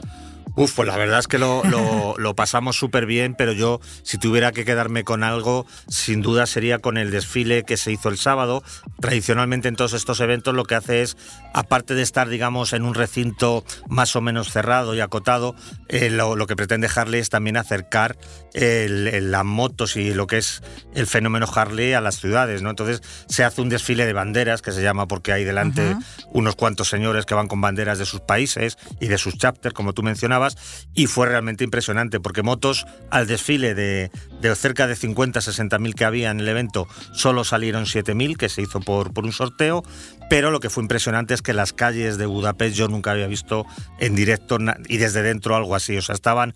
Uf, 0.57 0.73
pues 0.73 0.87
la 0.87 0.95
verdad 0.95 1.19
es 1.19 1.27
que 1.27 1.37
lo, 1.37 1.63
pasamos 2.35 2.77
súper 2.77 3.05
bien, 3.05 3.35
pero 3.35 3.51
yo, 3.51 3.81
si 4.03 4.17
tuviera 4.17 4.53
que 4.53 4.63
quedarme 4.63 5.03
con 5.03 5.23
algo, 5.23 5.65
sin 5.89 6.21
duda 6.21 6.45
sería 6.45 6.79
con 6.79 6.97
el 6.97 7.11
desfile 7.11 7.63
que 7.63 7.75
se 7.75 7.91
hizo 7.91 8.07
el 8.09 8.17
sábado. 8.17 8.63
Tradicionalmente 9.01 9.67
en 9.67 9.75
todos 9.75 9.93
estos 9.93 10.21
eventos 10.21 10.55
lo 10.55 10.63
que 10.63 10.75
hace 10.75 11.01
es, 11.01 11.17
aparte 11.53 11.93
de 11.93 12.01
estar, 12.01 12.29
digamos, 12.29 12.71
en 12.71 12.83
un 12.83 12.93
recinto 12.93 13.65
más 13.89 14.15
o 14.15 14.21
menos 14.21 14.49
cerrado 14.49 14.95
y 14.95 15.01
acotado, 15.01 15.55
eh, 15.89 16.09
lo, 16.09 16.47
que 16.47 16.55
pretende 16.55 16.89
Harley 16.93 17.19
es 17.19 17.29
también 17.29 17.57
acercar 17.57 18.17
las 18.53 19.43
motos 19.43 19.97
y 19.97 20.13
lo 20.13 20.27
que 20.27 20.37
es 20.37 20.61
el 20.93 21.07
fenómeno 21.07 21.47
Harley 21.53 21.93
a 21.93 21.99
las 21.99 22.19
ciudades, 22.19 22.61
¿no? 22.61 22.69
Entonces 22.69 23.01
se 23.27 23.43
hace 23.43 23.61
un 23.61 23.67
desfile 23.67 24.05
de 24.05 24.13
banderas, 24.13 24.61
que 24.61 24.71
se 24.71 24.81
llama 24.81 25.07
porque 25.07 25.33
hay 25.33 25.43
delante 25.43 25.97
unos 26.31 26.55
cuantos 26.55 26.87
señores 26.87 27.25
que 27.25 27.35
van 27.35 27.49
con 27.49 27.59
banderas 27.59 27.99
de 27.99 28.05
sus 28.05 28.21
países 28.21 28.77
y 29.01 29.07
de 29.07 29.17
sus 29.17 29.37
chapters, 29.37 29.73
como 29.73 29.91
tú 29.91 30.03
mencionabas 30.03 30.44
y 30.93 31.07
fue 31.07 31.27
realmente 31.27 31.63
impresionante 31.63 32.19
porque 32.19 32.43
motos 32.43 32.85
al 33.09 33.27
desfile 33.27 33.73
de, 33.75 34.11
cerca 34.55 34.87
de 34.87 34.95
50, 34.95 35.41
60 35.41 35.79
mil 35.79 35.95
que 35.95 36.05
había 36.05 36.31
en 36.31 36.39
el 36.39 36.47
evento 36.47 36.87
solo 37.13 37.43
salieron 37.43 37.85
7 37.85 38.13
mil 38.15 38.37
que 38.37 38.49
se 38.49 38.61
hizo 38.61 38.79
por, 38.79 39.13
por 39.13 39.25
un 39.25 39.31
sorteo, 39.31 39.83
pero 40.29 40.51
lo 40.51 40.59
que 40.59 40.69
fue 40.69 40.83
impresionante 40.83 41.33
es 41.33 41.41
que 41.41 41.53
las 41.53 41.73
calles 41.73 42.17
de 42.17 42.25
Budapest 42.25 42.75
yo 42.75 42.87
nunca 42.87 43.11
había 43.11 43.27
visto 43.27 43.65
en 43.99 44.15
directo 44.15 44.57
y 44.87 44.97
desde 44.97 45.21
dentro 45.21 45.55
algo 45.55 45.75
así, 45.75 45.97
o 45.97 46.01
sea, 46.01 46.15
estaban 46.15 46.55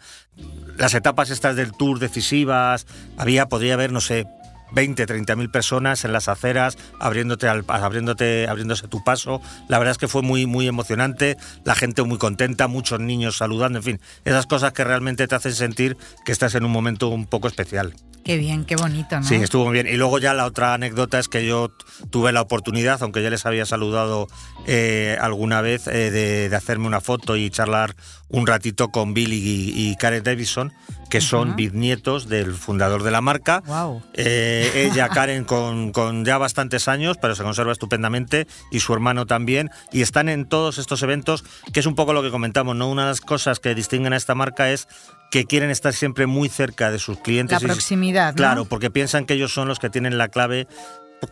las 0.78 0.94
etapas 0.94 1.30
estas 1.30 1.56
del 1.56 1.74
tour 1.74 2.00
decisivas, 2.00 2.88
había, 3.18 3.48
podría 3.48 3.74
haber, 3.74 3.92
no 3.92 4.02
sé, 4.02 4.26
20, 4.72 5.06
30 5.06 5.36
mil 5.36 5.50
personas 5.50 6.06
en 6.06 6.14
las 6.14 6.28
aceras, 6.28 6.78
abriéndote, 7.00 7.48
al, 7.48 7.66
abriéndote, 7.68 8.48
abriéndose 8.48 8.88
tu 8.88 9.04
paso. 9.04 9.42
La 9.68 9.80
verdad 9.80 9.92
es 9.92 9.98
que 9.98 10.08
fue 10.08 10.22
muy, 10.22 10.46
muy 10.46 10.68
emocionante, 10.68 11.38
la 11.64 11.76
gente 11.76 12.04
muy 12.04 12.18
contenta, 12.18 12.68
muchos 12.68 13.00
niños 13.00 13.38
saludando, 13.38 13.80
en 13.80 13.84
fin, 13.84 14.02
esas 14.26 14.46
cosas 14.46 14.74
que 14.74 14.84
realmente 14.84 15.28
te 15.28 15.36
hacen 15.36 15.54
sentir 15.54 15.98
que 16.26 16.32
estás 16.32 16.56
en 16.56 16.66
un 16.66 16.72
momento 16.72 17.10
un 17.10 17.26
poco 17.26 17.48
especial. 17.48 17.94
Qué 18.24 18.38
bien, 18.38 18.66
qué 18.66 18.76
bonito, 18.76 19.20
¿no? 19.20 19.26
Sí, 19.26 19.36
estuvo 19.36 19.66
muy 19.66 19.74
bien. 19.74 19.88
Y 19.88 19.98
luego 19.98 20.20
ya 20.20 20.34
la 20.34 20.46
otra 20.46 20.74
anécdota 20.74 21.20
es 21.20 21.28
que 21.28 21.46
yo 21.46 21.72
tuve 22.10 22.32
la 22.32 22.42
oportunidad, 22.42 23.02
aunque 23.02 23.24
ya 23.24 23.30
les 23.30 23.46
había 23.46 23.66
saludado 23.66 24.28
eh, 24.68 25.18
alguna 25.20 25.62
vez, 25.62 25.88
eh, 25.88 26.12
de, 26.12 26.56
hacerme 26.56 26.86
una 26.86 27.02
foto 27.02 27.38
y 27.38 27.50
charlar 27.50 27.96
un 28.28 28.46
ratito 28.46 28.90
con 28.90 29.14
Bill 29.14 29.32
y, 29.34 29.96
Karen 29.96 30.24
Davison, 30.24 30.74
que 31.10 31.22
son 31.22 31.56
bisnietos 31.56 32.30
del 32.30 32.54
fundador 32.54 33.04
de 33.04 33.12
la 33.12 33.22
marca. 33.22 33.62
Wow. 33.66 34.02
Eh, 34.14 34.90
ella, 34.90 35.10
Karen, 35.10 35.44
con, 35.44 35.92
con, 35.92 36.26
ya 36.26 36.38
bastantes 36.38 36.88
años, 36.88 37.18
pero 37.22 37.36
se 37.36 37.44
conserva 37.44 37.72
estupendamente, 37.72 38.48
y 38.72 38.80
su 38.80 38.94
hermano 38.94 39.26
también, 39.26 39.70
y 39.92 40.02
están 40.02 40.30
en 40.30 40.46
todos 40.46 40.78
estos 40.78 41.02
eventos, 41.04 41.44
que 41.74 41.80
es 41.80 41.86
un 41.86 41.96
poco 41.96 42.14
lo 42.14 42.22
que 42.22 42.32
comentamos, 42.32 42.76
¿no? 42.76 42.90
Una 42.90 43.04
de 43.04 43.10
las 43.10 43.22
cosas 43.22 43.60
que 43.60 43.76
distinguen 43.76 44.14
a 44.14 44.18
esta 44.18 44.36
marca 44.36 44.70
es 44.70 44.88
que 45.32 45.46
quieren 45.46 45.70
estar 45.70 45.94
siempre 45.94 46.26
muy 46.26 46.50
cerca 46.50 46.92
de 46.92 47.00
sus 47.00 47.20
clientes. 47.20 47.62
La 47.62 47.68
proximidad. 47.68 48.36
Claro, 48.36 48.66
porque 48.66 48.90
piensan 48.90 49.26
que 49.26 49.34
ellos 49.34 49.54
son 49.54 49.68
los 49.68 49.80
que 49.80 49.90
tienen 49.90 50.18
la 50.18 50.28
clave 50.28 50.68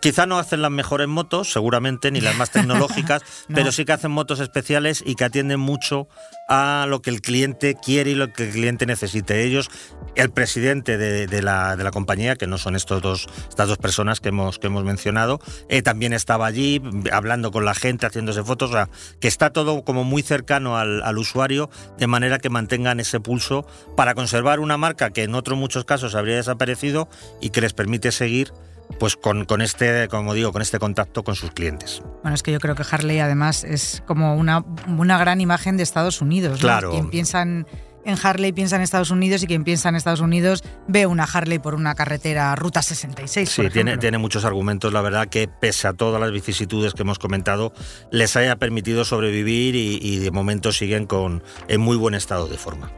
Quizá 0.01 0.25
no 0.25 0.38
hacen 0.38 0.62
las 0.62 0.72
mejores 0.72 1.08
motos, 1.08 1.51
seguramente, 1.51 2.12
ni 2.12 2.20
las 2.22 2.36
más 2.36 2.51
tecnológicas, 2.51 3.22
No. 3.48 3.56
pero 3.56 3.72
sí 3.72 3.86
que 3.86 3.94
hacen 3.94 4.12
motos 4.12 4.39
especiales 4.39 5.01
y 5.06 5.15
que 5.15 5.24
atienden 5.24 5.60
mucho 5.60 6.08
a 6.50 6.86
lo 6.88 7.01
que 7.01 7.10
el 7.10 7.22
cliente 7.22 7.75
quiere 7.75 8.12
y 8.12 8.15
lo 8.15 8.32
que 8.34 8.44
el 8.48 8.51
cliente 8.51 8.86
necesite. 8.86 9.44
Ellos, 9.44 9.70
el 10.15 10.29
presidente 10.32 10.98
de, 10.98 11.27
de 11.27 11.41
la, 11.41 11.75
de 11.75 11.84
la 11.84 11.91
compañía, 11.91 12.36
que 12.36 12.48
no 12.48 12.58
son 12.58 12.75
estos 12.75 13.01
dos, 13.01 13.27
estas 13.50 13.67
dos 13.70 13.77
personas 13.77 14.20
que 14.20 14.29
hemos, 14.29 14.60
que 14.60 14.67
hemos 14.67 14.84
mencionado, 14.84 15.39
eh, 15.70 15.82
también 15.82 16.13
estaba 16.13 16.46
allí 16.46 16.82
hablando 17.12 17.51
con 17.51 17.65
la 17.65 17.74
gente, 17.74 18.06
haciéndose 18.06 18.44
fotos, 18.44 18.70
o 18.70 18.74
sea, 18.74 18.89
que 19.20 19.27
está 19.27 19.51
todo 19.51 19.84
como 19.84 20.03
muy 20.03 20.22
cercano 20.22 20.77
al, 20.77 21.01
al 21.01 21.17
usuario, 21.17 21.70
de 21.98 22.08
manera 22.08 22.39
que 22.39 22.50
mantengan 22.50 23.00
ese 23.00 23.20
pulso 23.20 23.65
para 23.96 24.15
conservar 24.15 24.60
una 24.60 24.77
marca 24.77 25.10
que 25.12 25.24
en 25.24 25.34
otros 25.36 25.58
muchos 25.58 25.86
casos 25.86 26.13
habría 26.15 26.36
desaparecido 26.36 27.10
y 27.41 27.50
que 27.51 27.62
les 27.62 27.74
permite 27.74 28.12
seguir 28.12 28.51
pues 29.00 29.15
con, 29.15 29.46
con 29.46 29.62
este, 29.62 30.08
como 30.08 30.34
digo, 30.34 30.51
con 30.51 30.62
este 30.62 30.79
contacto 30.79 31.24
con 31.24 31.36
sus 31.36 31.51
clientes. 31.51 32.01
Bueno, 32.22 32.36
es 32.36 32.44
que 32.44 32.51
yo 32.51 32.60
creo 32.60 32.75
que 32.75 32.84
Harley 32.89 33.20
además 33.20 33.63
es 33.63 34.03
como 34.06 34.36
una, 34.36 34.65
una 34.88 35.17
gran 35.17 35.41
imagen 35.41 35.77
de 35.77 35.84
Estados 35.84 36.22
Unidos. 36.22 36.53
¿no? 36.53 36.60
Claro. 36.60 36.91
Quien 36.91 37.10
piensa 37.10 37.41
en, 37.41 37.67
en 38.06 38.17
Harley 38.22 38.53
piensa 38.53 38.77
en 38.77 38.82
Estados 38.82 39.12
Unidos 39.12 39.44
y 39.44 39.48
quien 39.48 39.63
piensa 39.63 39.89
en 39.89 39.96
Estados 39.96 40.22
Unidos 40.22 40.63
ve 40.88 41.06
una 41.06 41.25
Harley 41.25 41.60
por 41.60 41.75
una 41.75 41.94
carretera 41.94 42.56
Ruta 42.56 42.82
66. 42.82 43.50
Sí, 43.50 43.62
por 43.63 43.72
tiene, 43.72 43.98
tiene 43.98 44.17
muchos 44.17 44.46
argumentos, 44.46 44.94
la 44.94 45.01
verdad, 45.01 45.27
que 45.27 45.48
pese 45.48 45.88
a 45.88 45.94
todas 45.94 46.20
las 46.20 46.32
vicisitudes 46.32 46.94
que 46.94 47.03
hemos 47.03 47.20
comentado, 47.20 47.74
les 48.12 48.36
haya 48.36 48.56
permitido 48.56 49.06
sobrevivir 49.06 49.75
y, 49.75 50.00
y 50.01 50.17
de 50.17 50.32
momento 50.32 50.72
siguen 50.72 51.06
con, 51.06 51.44
en 51.67 51.82
muy 51.82 51.98
buen 51.98 52.15
estado 52.15 52.48
de 52.48 52.58
forma. 52.58 52.91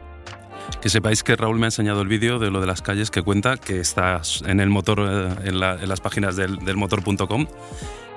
Que 0.80 0.88
sepáis 0.88 1.22
que 1.22 1.36
Raúl 1.36 1.58
me 1.58 1.66
ha 1.66 1.68
enseñado 1.68 2.00
el 2.00 2.08
vídeo 2.08 2.38
de 2.38 2.50
lo 2.50 2.60
de 2.60 2.66
las 2.66 2.80
calles 2.82 3.10
que 3.10 3.22
cuenta, 3.22 3.56
que 3.58 3.80
está 3.80 4.22
en 4.46 4.60
el 4.60 4.70
motor, 4.70 5.00
eh, 5.00 5.48
en, 5.48 5.60
la- 5.60 5.74
en 5.74 5.88
las 5.88 6.00
páginas 6.00 6.36
del, 6.36 6.58
del 6.64 6.76
motor.com. 6.76 7.46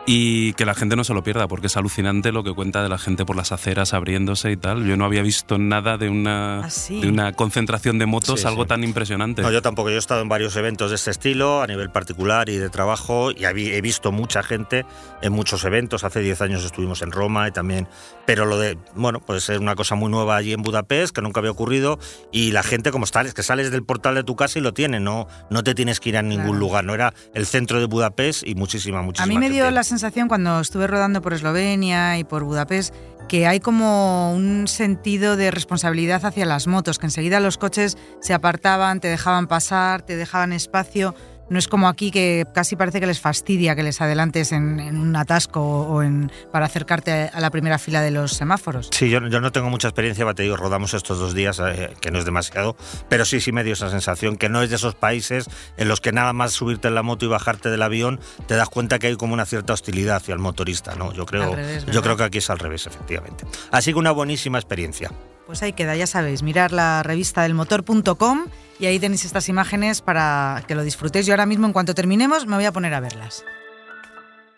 Y 0.06 0.52
que 0.56 0.66
la 0.66 0.74
gente 0.76 0.98
no 0.98 1.06
se 1.06 1.14
lo 1.14 1.24
pierda, 1.24 1.48
porque 1.48 1.68
es 1.68 1.78
alucinante 1.78 2.34
lo 2.34 2.44
que 2.44 2.52
cuenta 2.54 2.84
de 2.84 2.90
la 2.90 2.98
gente 2.98 3.24
por 3.26 3.38
las 3.38 3.54
aceras 3.54 3.94
abriéndose 3.94 4.52
y 4.52 4.58
tal. 4.58 4.86
Yo 4.86 4.98
no 4.98 5.06
había 5.06 5.22
visto 5.22 5.58
nada 5.58 5.98
de 5.98 6.10
una, 6.10 6.66
¿Ah, 6.66 6.70
sí? 6.70 7.00
de 7.00 7.08
una 7.08 7.32
concentración 7.32 8.00
de 8.00 8.06
motos, 8.06 8.42
Sí, 8.42 8.48
algo 8.48 8.64
sí. 8.64 8.68
tan 8.68 8.84
impresionante. 8.84 9.42
No, 9.42 9.50
yo 9.50 9.62
tampoco, 9.62 9.90
yo 9.90 9.96
he 9.96 10.00
estado 10.00 10.22
en 10.22 10.28
varios 10.28 10.58
eventos 10.58 10.90
de 10.90 10.98
este 10.98 11.10
estilo, 11.10 11.62
a 11.62 11.68
nivel 11.68 11.90
particular 11.90 12.50
y 12.50 12.58
de 12.58 12.70
trabajo, 12.70 13.32
y 13.32 13.46
he 13.46 13.82
visto 13.82 14.12
mucha 14.12 14.44
gente 14.44 14.86
en 15.22 15.32
muchos 15.32 15.64
eventos. 15.64 16.04
Hace 16.04 16.20
10 16.20 16.42
años 16.42 16.66
estuvimos 16.66 17.02
en 17.02 17.12
Roma 17.14 17.48
y 17.48 17.52
también, 17.52 17.88
pero 18.26 18.46
lo 18.46 18.60
de, 18.60 18.78
bueno, 18.96 19.22
pues 19.22 19.50
es 19.50 19.58
una 19.60 19.76
cosa 19.76 19.96
muy 19.96 20.12
nueva 20.12 20.36
allí 20.36 20.52
en 20.52 20.64
Budapest, 20.64 21.16
que 21.16 21.22
nunca 21.22 21.40
había 21.40 21.52
ocurrido, 21.52 21.98
y 22.30 22.52
la 22.52 22.64
gente 22.64 22.92
como 22.92 23.06
está, 23.06 23.22
es 23.22 23.34
que 23.34 23.42
sales 23.44 23.72
del 23.72 23.84
portal 23.86 24.16
de 24.16 24.26
tu 24.26 24.36
casa 24.36 24.60
y 24.60 24.62
lo 24.62 24.74
tiene, 24.74 25.00
no, 25.00 25.28
no 25.50 25.64
te 25.64 25.74
tienes 25.74 26.02
que 26.02 26.10
ir 26.10 26.18
a 26.18 26.22
ningún 26.22 26.44
Claro. 26.44 26.60
lugar, 26.60 26.84
no 26.84 26.94
era 26.94 27.14
el 27.34 27.46
centro 27.46 27.80
de 27.80 27.86
Budapest 27.86 28.46
y 28.46 28.56
muchísima, 28.56 29.02
muchísima 29.02 29.24
A 29.24 29.28
mí 29.28 29.38
me 29.38 29.50
dio 29.50 29.64
gente. 29.64 29.76
la 29.76 29.84
sensación 29.94 30.28
cuando 30.28 30.60
estuve 30.60 30.88
rodando 30.88 31.22
por 31.22 31.34
Eslovenia 31.34 32.18
y 32.18 32.24
por 32.24 32.44
Budapest 32.44 32.96
que 33.30 33.46
hay 33.46 33.60
como 33.60 34.34
un 34.34 34.68
sentido 34.68 35.38
de 35.38 35.52
responsabilidad 35.52 36.26
hacia 36.26 36.46
las 36.46 36.66
motos, 36.66 36.98
que 36.98 37.06
enseguida 37.06 37.40
los 37.40 37.58
coches 37.60 37.96
se 38.20 38.34
apartaban, 38.34 39.00
te 39.00 39.08
dejaban 39.08 39.48
pasar, 39.48 40.02
te 40.02 40.16
dejaban 40.16 40.52
espacio. 40.52 41.14
No 41.50 41.60
es 41.60 41.68
como 41.68 41.88
aquí 41.88 42.10
que 42.10 42.46
casi 42.54 42.76
parece 42.76 43.00
que 43.00 43.08
les 43.08 43.20
fastidia 43.20 43.76
que 43.76 43.84
les 43.84 44.02
adelantes 44.02 44.52
en, 44.52 44.80
en 44.80 44.98
un 44.98 45.16
atasco 45.16 45.62
o 45.62 46.02
en, 46.02 46.32
para 46.52 46.66
acercarte 46.66 47.30
a 47.34 47.40
la 47.40 47.50
primera 47.50 47.78
fila 47.78 48.02
de 48.02 48.12
los 48.12 48.34
semáforos. 48.34 48.90
Sí, 48.92 49.10
yo, 49.10 49.26
yo 49.28 49.42
no 49.42 49.52
tengo 49.52 49.70
mucha 49.70 49.88
experiencia, 49.88 50.32
te 50.34 50.44
digo, 50.44 50.58
rodamos 50.58 50.94
estos 50.94 51.20
dos 51.20 51.34
días, 51.34 51.62
eh, 51.66 51.94
que 52.02 52.12
no 52.12 52.20
es 52.20 52.26
demasiado, 52.26 52.76
pero 53.10 53.26
sí, 53.26 53.42
sí 53.42 53.52
me 53.52 53.64
dio 53.64 53.74
esa 53.74 53.90
sensación, 53.90 54.38
que 54.38 54.50
no 54.50 54.62
es 54.62 54.70
de 54.70 54.78
esos 54.78 54.96
países 54.96 55.50
en 55.78 55.88
los 55.88 56.02
que 56.02 56.12
nada 56.12 56.34
más 56.34 56.54
subirte 56.54 56.88
en 56.88 56.96
la 56.96 57.04
moto 57.04 57.26
y 57.26 57.28
bajarte 57.28 57.70
del 57.70 57.82
avión, 57.82 58.20
te 58.48 58.56
das 58.56 58.70
cuenta 58.70 59.00
que 59.00 59.08
hay 59.08 59.16
como 59.16 59.34
una 59.34 59.46
cierta 59.46 59.74
hostilidad 59.74 60.18
hacia 60.18 60.34
el 60.34 60.40
motorista, 60.40 60.96
¿no? 60.96 61.14
Yo 61.14 61.26
creo, 61.26 61.56
revés, 61.56 61.86
yo 61.86 62.02
creo 62.02 62.18
que 62.18 62.24
aquí 62.24 62.38
es 62.40 62.50
al 62.50 62.60
revés, 62.60 62.88
efectivamente. 62.88 63.46
Así 63.72 63.94
que 63.94 64.00
una 64.00 64.12
buenísima 64.12 64.58
experiencia. 64.58 65.12
Pues 65.46 65.62
ahí 65.62 65.74
queda, 65.74 65.96
ya 65.96 66.08
sabéis, 66.08 66.42
mirar 66.42 66.72
la 66.72 67.04
revista 67.04 67.44
del 67.44 67.54
motor.com 67.54 68.46
y 68.80 68.86
ahí 68.86 69.00
tenéis 69.00 69.26
estas 69.26 69.50
imágenes 69.50 70.02
para 70.02 70.64
que 70.68 70.76
lo 70.76 70.84
disfrutéis. 70.84 71.26
Yo 71.26 71.34
ahora 71.34 71.46
mismo, 71.46 71.68
en 71.68 71.74
cuanto 71.74 71.94
terminemos, 71.94 72.48
me 72.48 72.56
voy 72.56 72.66
a 72.66 72.72
poner 72.72 72.94
a 72.94 73.00
verlas. 73.00 73.44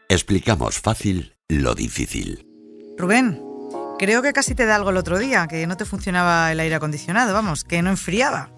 Explicamos 0.10 0.79
fácil 0.79 1.36
lo 1.48 1.75
difícil. 1.75 2.45
Rubén, 2.98 3.41
creo 4.00 4.22
que 4.22 4.34
casi 4.34 4.55
te 4.55 4.65
da 4.65 4.75
algo 4.75 4.91
el 4.91 4.98
otro 4.98 5.17
día, 5.17 5.48
que 5.48 5.65
no 5.67 5.77
te 5.77 5.86
funcionaba 5.86 6.51
el 6.51 6.60
aire 6.60 6.75
acondicionado, 6.75 7.34
vamos, 7.34 7.63
que 7.63 7.81
no 7.81 7.89
enfriaba. 7.89 8.51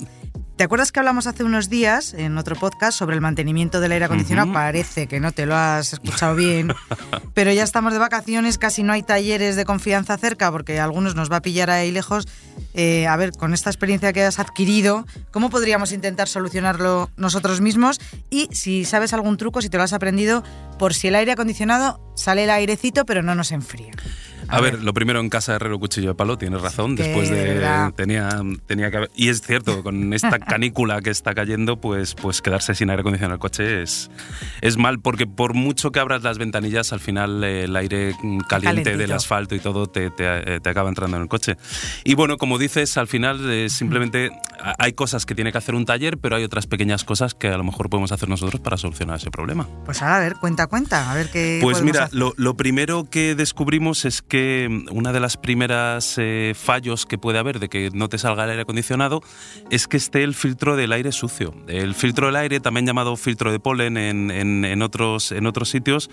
¿Te 0.57 0.63
acuerdas 0.63 0.91
que 0.91 0.99
hablamos 0.99 1.27
hace 1.27 1.43
unos 1.43 1.69
días 1.69 2.15
en 2.15 2.35
otro 2.39 2.55
podcast 2.55 2.97
sobre 2.97 3.13
el 3.13 3.21
mantenimiento 3.21 3.79
del 3.79 3.91
aire 3.91 4.05
acondicionado? 4.05 4.51
Parece 4.51 5.05
que 5.05 5.19
no 5.19 5.31
te 5.31 5.45
lo 5.45 5.55
has 5.55 5.93
escuchado 5.93 6.33
bien, 6.33 6.73
pero 7.35 7.51
ya 7.51 7.63
estamos 7.63 7.93
de 7.93 7.99
vacaciones, 7.99 8.57
casi 8.57 8.81
no 8.81 8.91
hay 8.91 9.03
talleres 9.03 9.55
de 9.55 9.65
confianza 9.65 10.17
cerca 10.17 10.51
porque 10.51 10.79
a 10.79 10.83
algunos 10.83 11.13
nos 11.13 11.31
va 11.31 11.35
a 11.35 11.41
pillar 11.43 11.69
ahí 11.69 11.91
lejos. 11.91 12.27
Eh, 12.73 13.05
a 13.05 13.15
ver, 13.17 13.33
con 13.33 13.53
esta 13.53 13.69
experiencia 13.69 14.11
que 14.13 14.23
has 14.23 14.39
adquirido, 14.39 15.05
¿cómo 15.29 15.51
podríamos 15.51 15.91
intentar 15.91 16.27
solucionarlo 16.27 17.11
nosotros 17.17 17.61
mismos? 17.61 18.01
Y 18.31 18.49
si 18.51 18.83
sabes 18.83 19.13
algún 19.13 19.37
truco, 19.37 19.61
si 19.61 19.69
te 19.69 19.77
lo 19.77 19.83
has 19.83 19.93
aprendido, 19.93 20.43
por 20.79 20.95
si 20.95 21.09
el 21.09 21.15
aire 21.15 21.33
acondicionado 21.33 22.01
sale 22.15 22.45
el 22.45 22.49
airecito 22.49 23.05
pero 23.05 23.21
no 23.21 23.35
nos 23.35 23.51
enfría. 23.51 23.91
A, 24.49 24.61
ver, 24.61 24.81
lo 24.83 24.93
primero 24.93 25.19
en 25.19 25.29
casa 25.29 25.55
herrero 25.55 25.79
cuchillo 25.79 26.09
de 26.09 26.15
palo, 26.15 26.37
tienes 26.37 26.61
razón, 26.61 26.95
Que 26.95 27.03
después 27.03 27.29
de 27.29 27.43
verdad. 27.43 27.93
tenía 27.93 28.29
tenía 28.65 28.89
que 28.91 28.97
haber, 28.97 29.11
y 29.15 29.29
es 29.29 29.41
cierto, 29.41 29.83
con 29.83 30.13
esta 30.13 30.39
canícula 30.39 31.01
que 31.01 31.09
está 31.09 31.33
cayendo, 31.33 31.77
pues 31.77 32.15
pues 32.15 32.41
quedarse 32.41 32.73
sin 32.75 32.89
aire 32.89 33.01
acondicionado 33.01 33.33
en 33.33 33.37
el 33.37 33.39
coche 33.39 33.81
es 33.81 34.09
es 34.61 34.77
mal 34.77 34.99
porque 34.99 35.27
por 35.27 35.53
mucho 35.53 35.91
que 35.91 35.99
abras 35.99 36.23
las 36.23 36.37
ventanillas, 36.37 36.93
al 36.93 36.99
final 36.99 37.43
eh, 37.43 37.65
el 37.65 37.75
aire 37.75 38.13
mm, 38.21 38.39
caliente 38.41 38.83
Calentito. 38.83 38.97
del 38.97 39.11
asfalto 39.11 39.55
y 39.55 39.59
todo 39.59 39.87
te, 39.87 40.09
te, 40.11 40.55
eh, 40.55 40.59
te 40.59 40.69
acaba 40.69 40.89
entrando 40.89 41.17
en 41.17 41.23
el 41.23 41.29
coche. 41.29 41.57
Y 42.03 42.15
bueno, 42.15 42.37
como 42.37 42.57
dices, 42.57 42.97
al 42.97 43.07
final 43.07 43.49
eh, 43.49 43.69
simplemente 43.69 44.31
a- 44.61 44.75
hay 44.79 44.93
cosas 44.93 45.25
que 45.25 45.35
tiene 45.35 45.51
que 45.51 45.57
hacer 45.57 45.75
un 45.75 45.85
taller, 45.85 46.17
pero 46.17 46.35
hay 46.35 46.43
otras 46.43 46.67
pequeñas 46.67 47.03
cosas 47.03 47.33
que 47.33 47.47
a 47.49 47.57
lo 47.57 47.63
mejor 47.63 47.89
podemos 47.89 48.11
hacer 48.11 48.29
nosotros 48.29 48.61
para 48.61 48.77
solucionar 48.77 49.17
ese 49.17 49.29
problema. 49.31 49.67
Pues 49.85 50.01
ahora, 50.01 50.17
a 50.17 50.19
ver, 50.19 50.35
cuenta, 50.39 50.67
cuenta, 50.67 51.11
a 51.11 51.15
ver 51.15 51.29
qué. 51.31 51.59
Pues 51.61 51.81
mira, 51.81 52.05
hacer. 52.05 52.17
lo, 52.17 52.33
lo 52.37 52.55
primero 52.55 53.09
que 53.09 53.35
descubrimos 53.35 54.05
es 54.05 54.21
que 54.21 54.36
mm, 54.69 54.87
una 54.95 55.11
de 55.13 55.19
las 55.19 55.37
primeras 55.37 56.15
eh, 56.17 56.53
fallos 56.55 57.05
que 57.05 57.17
puede 57.17 57.39
haber 57.39 57.59
de 57.59 57.69
que 57.69 57.89
no 57.93 58.09
te 58.09 58.17
salga 58.17 58.43
el 58.43 58.51
aire 58.51 58.61
acondicionado 58.63 59.21
es 59.69 59.87
que 59.87 59.97
esté 59.97 60.23
el 60.23 60.33
filtro 60.33 60.75
del 60.75 60.91
aire 60.91 61.11
sucio. 61.11 61.53
El 61.67 61.93
filtro 61.95 62.27
del 62.27 62.35
aire, 62.35 62.59
también 62.59 62.85
llamado 62.85 63.15
filtro 63.17 63.51
de 63.51 63.59
polen 63.59 63.97
en, 63.97 64.31
en- 64.31 64.65
en 64.65 64.81
otros, 64.81 65.31
en 65.31 65.45
otros 65.47 65.69
sitios, 65.69 66.09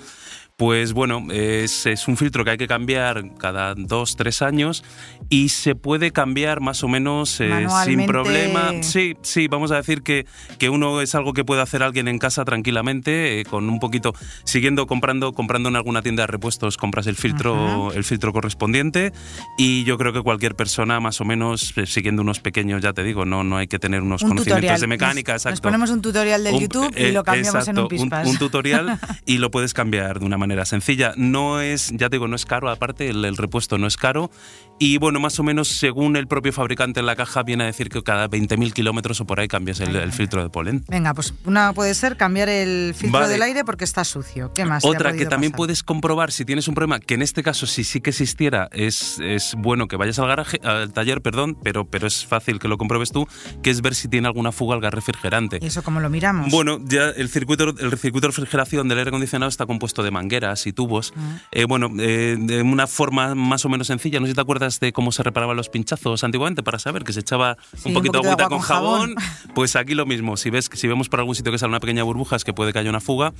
pues 0.56 0.92
bueno, 0.92 1.26
es, 1.32 1.84
es 1.87 2.06
un 2.06 2.16
filtro 2.16 2.44
que 2.44 2.52
hay 2.52 2.56
que 2.56 2.68
cambiar 2.68 3.34
cada 3.38 3.75
dos, 3.75 4.14
tres 4.14 4.40
años 4.40 4.84
y 5.28 5.49
se 5.49 5.75
puede 5.75 6.12
cambiar 6.12 6.61
más 6.61 6.84
o 6.84 6.88
menos 6.88 7.40
eh, 7.40 7.66
sin 7.84 8.06
problema. 8.06 8.70
Sí, 8.82 9.16
sí, 9.23 9.49
vamos 9.49 9.73
a 9.73 9.76
decir 9.76 10.02
que, 10.02 10.26
que 10.58 10.68
uno 10.68 11.00
es 11.00 11.16
algo 11.16 11.32
que 11.32 11.44
puede 11.44 11.61
hacer 11.61 11.82
alguien 11.82 12.06
en 12.06 12.20
casa 12.20 12.44
tranquilamente, 12.44 13.40
eh, 13.40 13.44
con 13.44 13.68
un 13.68 13.80
poquito, 13.80 14.14
siguiendo 14.44 14.87
comprando, 14.87 15.32
comprando 15.32 15.70
en 15.70 15.76
alguna 15.76 16.02
tienda 16.02 16.23
de 16.23 16.28
repuestos, 16.28 16.76
compras 16.76 17.08
el 17.08 17.16
filtro, 17.16 17.92
el 17.92 18.04
filtro 18.04 18.32
correspondiente 18.32 19.12
y 19.58 19.82
yo 19.82 19.99
creo 19.99 20.12
que 20.12 20.23
cualquier 20.23 20.54
persona 20.54 21.00
más 21.00 21.20
o 21.20 21.25
menos 21.25 21.73
eh, 21.76 21.87
siguiendo 21.87 22.23
unos 22.23 22.38
pequeños, 22.38 22.80
ya 22.80 22.92
te 22.92 23.02
digo, 23.02 23.25
no, 23.25 23.42
no 23.42 23.56
hay 23.56 23.66
que 23.66 23.80
tener 23.80 24.02
unos 24.02 24.23
un 24.23 24.28
conocimientos 24.28 24.61
tutorial. 24.68 24.80
de 24.80 24.87
mecánica, 24.87 25.32
Nos- 25.32 25.40
exacto. 25.42 25.54
Nos 25.56 25.61
ponemos 25.62 25.90
un 25.90 26.00
tutorial 26.00 26.46
Un- 26.52 26.61
YouTube 26.61 26.94
y 26.96 27.02
eh, 27.06 27.12
lo 27.12 27.25
cambiamos 27.25 27.66
en 27.66 27.76
un 27.76 27.88
un 28.25 28.37
tutorial 28.38 29.00
y 29.26 29.38
lo 29.38 29.50
puedes 29.50 29.75
cambiar 29.75 30.20
de 30.20 30.25
una 30.26 30.38
manera 30.38 30.43
sencilla. 30.64 31.12
No 31.16 31.60
es, 31.60 31.90
ya 31.92 32.08
te 32.08 32.16
digo, 32.16 32.28
no 32.28 32.36
es 32.36 32.46
caro, 32.46 32.70
aparte 32.70 33.08
el 33.08 33.36
repuesto 33.36 33.78
no 33.78 33.86
es 33.86 33.96
caro. 33.96 34.30
Y 34.78 34.99
bueno, 34.99 35.21
más 35.21 35.38
o 35.38 35.43
menos 35.45 35.69
según 35.69 36.16
el 36.16 36.26
propio 36.26 36.52
fabricante 36.52 37.00
en 37.00 37.07
la 37.07 37.14
caja 37.14 37.43
viene 37.43 37.64
a 37.64 37.66
decir 37.66 37.88
que 37.88 38.02
cada 38.02 38.28
20.000 38.28 38.73
kilómetros 38.73 39.21
o 39.21 39.26
por 39.26 39.38
ahí 39.38 39.47
cambias 39.47 39.81
el, 39.81 39.95
el 39.95 40.12
filtro 40.12 40.43
de 40.43 40.50
polen. 40.50 40.85
Venga, 40.88 41.14
pues 41.14 41.33
una 41.45 41.73
puede 41.73 41.95
ser 41.95 42.16
cambiar 42.16 42.49
el 42.49 42.93
filtro 42.95 43.21
Vale. 43.21 43.33
del 43.33 43.43
aire 43.43 43.64
porque 43.64 43.85
está 43.85 44.04
sucio. 44.04 44.52
¿Qué 44.52 44.64
más? 44.64 44.85
Otra 44.85 45.12
que 45.12 45.26
también 45.26 45.52
pasar? 45.52 45.59
puedes 45.59 45.83
comprobar 45.83 46.33
si 46.33 46.45
tienes 46.45 46.66
un 46.66 46.75
problema, 46.75 46.99
que 46.99 47.14
en 47.14 47.23
este 47.23 47.43
caso 47.43 47.66
si 47.66 47.85
sí 47.85 48.00
que 48.00 48.11
existiera, 48.11 48.69
es, 48.73 49.21
es 49.21 49.54
bueno 49.57 49.87
que 49.87 49.97
vayas 49.97 50.19
al 50.19 50.26
garaje, 50.26 50.61
al 50.64 50.93
taller, 50.93 51.23
perdón, 51.23 51.57
pero, 51.62 51.85
pero 51.85 52.07
es 52.07 52.26
fácil 52.26 52.59
que 52.59 52.66
lo 52.66 52.76
compruebes 52.76 53.12
tú, 53.12 53.28
que 53.62 53.71
es 53.71 53.81
ver 53.81 53.95
si 53.95 54.09
tiene 54.09 54.26
alguna 54.26 54.50
fuga 54.50 54.75
al 54.75 54.81
gas 54.81 54.93
refrigerante. 54.93 55.59
¿Y 55.62 55.66
eso 55.66 55.83
cómo 55.83 56.00
lo 56.00 56.11
miramos? 56.11 56.50
Bueno, 56.50 56.81
ya 56.85 57.11
el 57.11 57.28
circuito, 57.28 57.69
el 57.78 57.99
circuito 57.99 58.26
de 58.26 58.33
refrigeración 58.33 58.88
del 58.88 58.99
aire 58.99 59.09
acondicionado 59.09 59.49
está 59.49 59.66
compuesto 59.66 60.02
de 60.02 60.11
mangueras 60.11 60.66
y 60.66 60.73
tubos. 60.73 61.14
Ah. 61.16 61.38
Eh, 61.52 61.64
bueno, 61.64 61.90
eh, 61.99 62.37
de 62.38 62.62
una 62.62 62.87
forma 62.87 63.35
más 63.35 63.64
o 63.64 63.69
menos 63.69 63.87
sencilla. 63.87 64.19
No 64.19 64.26
sé 64.26 64.33
si 64.33 64.35
te 64.35 64.40
acuerdas 64.40 64.63
acuerdas 64.64 64.80
de 64.80 64.92
cómo 64.92 65.12
se 65.12 65.23
reparaban 65.23 65.56
los 65.56 65.68
pinchazos 65.68 66.25
antiguamente 66.25 66.62
para 66.62 66.78
saber 66.78 67.04
que 67.04 67.12
se 67.12 67.21
echaba 67.21 67.56
Sí, 67.76 67.88
un 67.88 67.94
poquito 67.94 68.18
un 68.21 68.25
poquito 68.25 68.37
de 68.37 68.42
agüita 68.42 68.49
con 68.49 68.59
con 68.59 68.61
jabón? 68.66 69.14
jabón. 69.16 69.54
Pues 69.54 69.76
aquí 69.76 69.94
lo 69.94 70.06
mismo. 70.06 70.37
Si 70.37 70.50
ves 70.50 70.71
si 70.73 70.88
vemos 70.88 71.09
por 71.09 71.21
algún 71.21 71.35
sitio 71.35 71.52
que 71.52 71.59
sale 71.59 71.68
una 71.71 71.80
pequeña 71.80 72.02
burbuja, 72.02 72.37
es 72.37 72.44
que 72.44 72.52
puede 72.52 72.73
que 72.73 72.78
haya 72.78 72.90
una 72.90 73.00
fuga. 73.00 73.33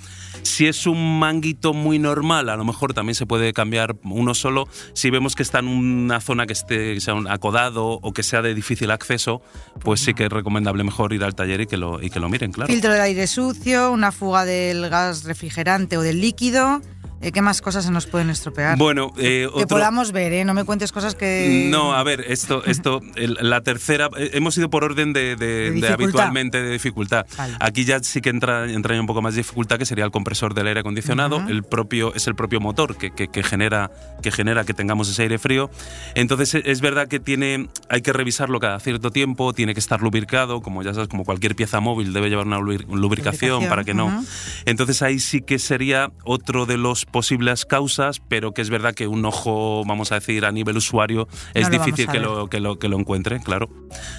Si 0.43 0.67
es 0.67 0.87
un 0.87 1.19
manguito 1.19 1.73
muy 1.73 1.99
normal, 1.99 2.49
a 2.49 2.57
lo 2.57 2.65
mejor 2.65 2.95
también 2.95 3.15
se 3.15 3.27
puede 3.27 3.53
cambiar 3.53 3.97
uno 4.05 4.35
solo. 4.35 4.69
Si 4.93 5.11
vemos 5.11 5.35
que 5.35 5.43
está 5.43 5.61
en 5.61 5.69
una 5.69 6.21
zona 6.21 6.47
que 6.47 6.53
esté 6.53 6.95
que 6.95 7.01
sea 7.01 7.15
un 7.15 7.29
acodado 7.29 7.99
o 8.03 8.13
que 8.13 8.23
sea 8.23 8.43
de 8.43 8.55
difícil 8.55 8.91
acceso, 8.91 9.41
pues 9.81 10.01
sí 10.01 10.15
que 10.15 10.25
es 10.27 10.31
recomendable 10.33 10.85
mejor 10.85 11.13
ir 11.13 11.25
al 11.25 11.35
taller 11.35 11.63
y 11.63 11.67
que 11.67 11.77
lo, 11.77 12.03
y 12.03 12.11
que 12.11 12.21
lo 12.21 12.29
miren, 12.29 12.53
claro. 12.53 12.73
Filtro 12.73 12.93
de 12.93 13.01
aire 13.01 13.27
sucio, 13.27 13.91
una 13.93 14.13
fuga 14.13 14.45
del 14.45 14.89
gas 14.91 15.25
refrigerante 15.25 15.97
o 15.97 16.03
del 16.03 16.21
líquido. 16.21 16.81
Eh, 17.21 17.33
¿Qué 17.33 17.41
más 17.41 17.63
cosas 17.63 17.85
se 17.87 17.91
nos 17.91 18.07
pueden 18.07 18.29
estropear? 18.31 18.77
Bueno, 18.77 19.11
eh, 19.17 19.49
que 19.55 19.63
otro- 19.63 19.69
podamos 19.79 20.13
ver, 20.13 20.33
¿eh? 20.35 20.45
No 20.45 20.53
me 20.53 20.65
cuentes 20.65 20.93
cosas 20.93 21.15
que... 21.15 21.69
No, 21.71 21.95
a 21.95 22.03
ver, 22.03 22.23
esto, 22.29 22.63
esto, 22.67 23.01
la 23.17 23.63
tercera, 23.63 24.11
eh, 24.19 24.33
hemos 24.35 24.59
ido 24.59 24.69
por 24.69 24.85
orden 24.85 25.13
de, 25.15 25.35
de- 25.37 25.47
de 25.47 25.71
dificultad. 25.71 25.95
habitualmente 25.95 26.63
de 26.63 26.71
dificultad. 26.71 27.27
Vale. 27.39 27.55
Aquí 27.61 27.85
ya 27.87 28.01
sí 28.03 28.21
que 28.21 28.29
entra, 28.29 28.71
entra 28.71 29.01
un 29.01 29.07
poco 29.07 29.23
más 29.23 29.35
de 29.35 29.39
dificultad, 29.41 29.79
que 29.79 29.87
sería 29.87 30.05
el 30.05 30.11
compresor 30.11 30.53
del 30.55 30.67
aire 30.67 30.81
acondicionado. 30.81 31.39
Ujú. 31.39 31.49
El 31.49 31.63
propio, 31.63 32.15
es 32.15 32.27
el 32.27 32.35
propio 32.35 32.61
motor 32.61 32.97
que, 32.97 33.11
que- 33.11 33.29
que 33.29 33.43
genera, 33.43 33.91
que 34.23 34.31
genera 34.31 34.65
que 34.65 34.75
tengamos 34.75 35.09
ese 35.09 35.23
aire 35.23 35.39
frío. 35.39 35.71
Entonces 36.15 36.55
e- 36.55 36.63
es 36.67 36.81
verdad 36.83 37.09
que 37.09 37.21
tiene, 37.21 37.69
hay 37.89 38.03
que 38.03 38.13
revisarlo 38.13 38.61
cada 38.61 38.79
cierto 38.81 39.11
tiempo, 39.11 39.53
tiene 39.55 39.73
que 39.73 39.81
estar 39.81 40.03
lubricado, 40.03 40.61
como 40.61 40.83
ya 40.83 40.93
sabes, 40.93 41.09
como 41.09 41.25
cualquier 41.25 41.57
pieza 41.57 41.81
móvil 41.81 42.13
debe 42.13 42.29
llevar 42.29 42.47
una 42.47 42.59
lubri- 42.59 42.85
lubricación, 42.87 43.05
Lubricación, 43.05 43.69
para 43.69 43.85
que 43.85 43.95
no. 43.95 44.07
ujú. 44.07 44.25
Entonces 44.67 45.01
ahí 45.01 45.19
sí 45.21 45.41
que 45.41 45.59
sería 45.59 46.13
otro 46.25 46.67
de 46.67 46.77
los 46.77 46.94
posibles 47.05 47.65
causas, 47.65 48.21
pero 48.29 48.53
que 48.53 48.63
es 48.63 48.71
verdad 48.71 48.95
que 48.95 49.07
un 49.07 49.25
ojo, 49.25 49.85
vamos 49.87 50.13
a 50.13 50.17
decir, 50.17 50.45
a 50.45 50.53
nivel 50.53 50.77
usuario, 50.77 51.29
es 51.55 51.69
lo 51.71 51.79
difícil 51.79 52.09
que 52.09 52.21
lo, 52.21 52.49
que, 52.49 52.61
lo, 52.61 52.79
que 52.79 52.89
lo 52.89 52.99
encuentre, 52.99 53.41
claro. 53.41 53.69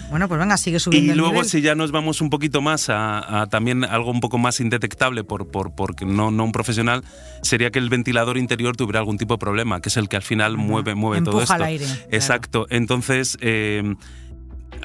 Bueno, 0.09 0.27
pues 0.27 0.39
venga, 0.39 0.57
sigue 0.57 0.79
subiendo 0.79 1.07
Y 1.07 1.11
el 1.11 1.17
luego, 1.17 1.33
nivel. 1.33 1.49
si 1.49 1.61
ya 1.61 1.75
nos 1.75 1.91
vamos 1.91 2.21
un 2.21 2.29
poquito 2.29 2.61
más 2.61 2.89
a, 2.89 3.41
a 3.41 3.47
también 3.47 3.83
algo 3.85 4.11
un 4.11 4.19
poco 4.19 4.37
más 4.37 4.59
indetectable 4.59 5.23
por, 5.23 5.47
por, 5.49 5.73
porque 5.75 6.05
no, 6.05 6.31
no 6.31 6.43
un 6.43 6.51
profesional, 6.51 7.03
sería 7.41 7.71
que 7.71 7.79
el 7.79 7.89
ventilador 7.89 8.37
interior 8.37 8.75
tuviera 8.75 8.99
algún 8.99 9.17
tipo 9.17 9.35
de 9.35 9.37
problema, 9.39 9.79
que 9.81 9.89
es 9.89 9.97
el 9.97 10.09
que 10.09 10.17
al 10.17 10.23
final 10.23 10.57
mueve, 10.57 10.95
mueve 10.95 11.23
todo 11.23 11.41
esto. 11.41 11.55
el 11.55 11.63
aire, 11.63 11.85
claro. 11.85 12.01
Exacto. 12.11 12.67
Entonces. 12.69 13.37
eh, 13.41 13.95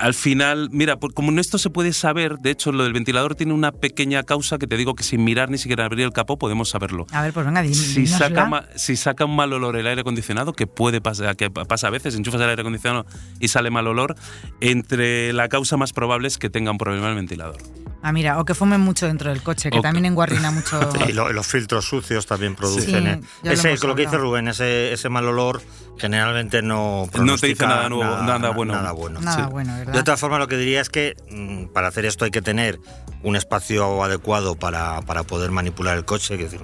al 0.00 0.14
final, 0.14 0.68
mira, 0.72 0.96
como 1.14 1.30
en 1.30 1.38
esto 1.38 1.58
se 1.58 1.70
puede 1.70 1.92
saber, 1.92 2.38
de 2.38 2.50
hecho, 2.50 2.72
lo 2.72 2.84
del 2.84 2.92
ventilador 2.92 3.34
tiene 3.34 3.52
una 3.52 3.70
pequeña 3.72 4.22
causa 4.22 4.58
que 4.58 4.66
te 4.66 4.76
digo 4.76 4.94
que 4.94 5.04
sin 5.04 5.22
mirar 5.24 5.50
ni 5.50 5.58
siquiera 5.58 5.84
abrir 5.84 6.04
el 6.06 6.12
capó 6.12 6.38
podemos 6.38 6.70
saberlo. 6.70 7.06
A 7.12 7.22
ver, 7.22 7.32
pues 7.32 7.44
venga, 7.46 7.62
dime. 7.62 7.74
Si 7.74 8.06
saca, 8.06 8.46
ma- 8.46 8.64
si 8.76 8.96
saca 8.96 9.24
un 9.26 9.36
mal 9.36 9.52
olor 9.52 9.76
el 9.76 9.86
aire 9.86 10.00
acondicionado, 10.00 10.52
que 10.52 10.66
puede 10.66 11.00
pasar, 11.00 11.36
que 11.36 11.50
pa- 11.50 11.64
pasa 11.64 11.88
a 11.88 11.90
veces, 11.90 12.14
enchufas 12.14 12.40
el 12.40 12.48
aire 12.50 12.62
acondicionado 12.62 13.06
y 13.38 13.48
sale 13.48 13.70
mal 13.70 13.86
olor, 13.86 14.14
entre 14.60 15.32
la 15.32 15.48
causa 15.48 15.76
más 15.76 15.92
probable 15.92 16.28
es 16.28 16.38
que 16.38 16.50
tenga 16.50 16.70
un 16.70 16.78
problema 16.78 17.08
el 17.08 17.14
ventilador. 17.16 17.56
Ah, 18.02 18.12
mira, 18.12 18.38
o 18.40 18.44
que 18.46 18.54
fumen 18.54 18.80
mucho 18.80 19.06
dentro 19.06 19.28
del 19.30 19.42
coche, 19.42 19.70
que 19.70 19.80
también 19.80 20.06
enguarrina 20.06 20.50
mucho. 20.50 20.80
Y 21.08 21.12
lo- 21.12 21.32
los 21.32 21.46
filtros 21.46 21.84
sucios 21.84 22.26
también 22.26 22.54
producen. 22.54 22.84
Sí, 23.04 23.08
eh, 23.08 23.20
ya 23.42 23.50
lo 23.50 23.52
ese, 23.52 23.68
hemos 23.68 23.84
lo 23.84 23.94
que 23.94 24.02
dice. 24.02 24.16
Rubén, 24.16 24.48
ese, 24.48 24.92
ese 24.92 25.08
mal 25.10 25.26
olor 25.26 25.60
generalmente 26.00 26.62
no 26.62 27.06
No 27.20 27.36
te 27.36 27.48
dice 27.48 27.66
nada 27.66 27.88
nuevo, 27.88 28.22
nada 28.22 28.50
bueno. 28.50 28.72
Nada 28.72 28.92
bueno. 28.92 29.20
Nada 29.20 29.44
Sí. 29.44 29.50
bueno, 29.50 29.76
¿verdad? 29.76 29.92
De 29.92 29.98
otra 30.00 30.16
forma, 30.16 30.38
lo 30.38 30.48
que 30.48 30.56
diría 30.56 30.80
es 30.80 30.88
que 30.88 31.14
mm, 31.30 31.66
para 31.72 31.88
hacer 31.88 32.04
esto 32.06 32.24
hay 32.24 32.30
que 32.30 32.42
tener 32.42 32.80
un 33.22 33.36
espacio 33.36 34.02
adecuado 34.02 34.56
para, 34.56 35.02
para 35.02 35.22
poder 35.24 35.50
manipular 35.50 35.96
el 35.96 36.04
coche. 36.04 36.34
es 36.34 36.40
decir, 36.40 36.60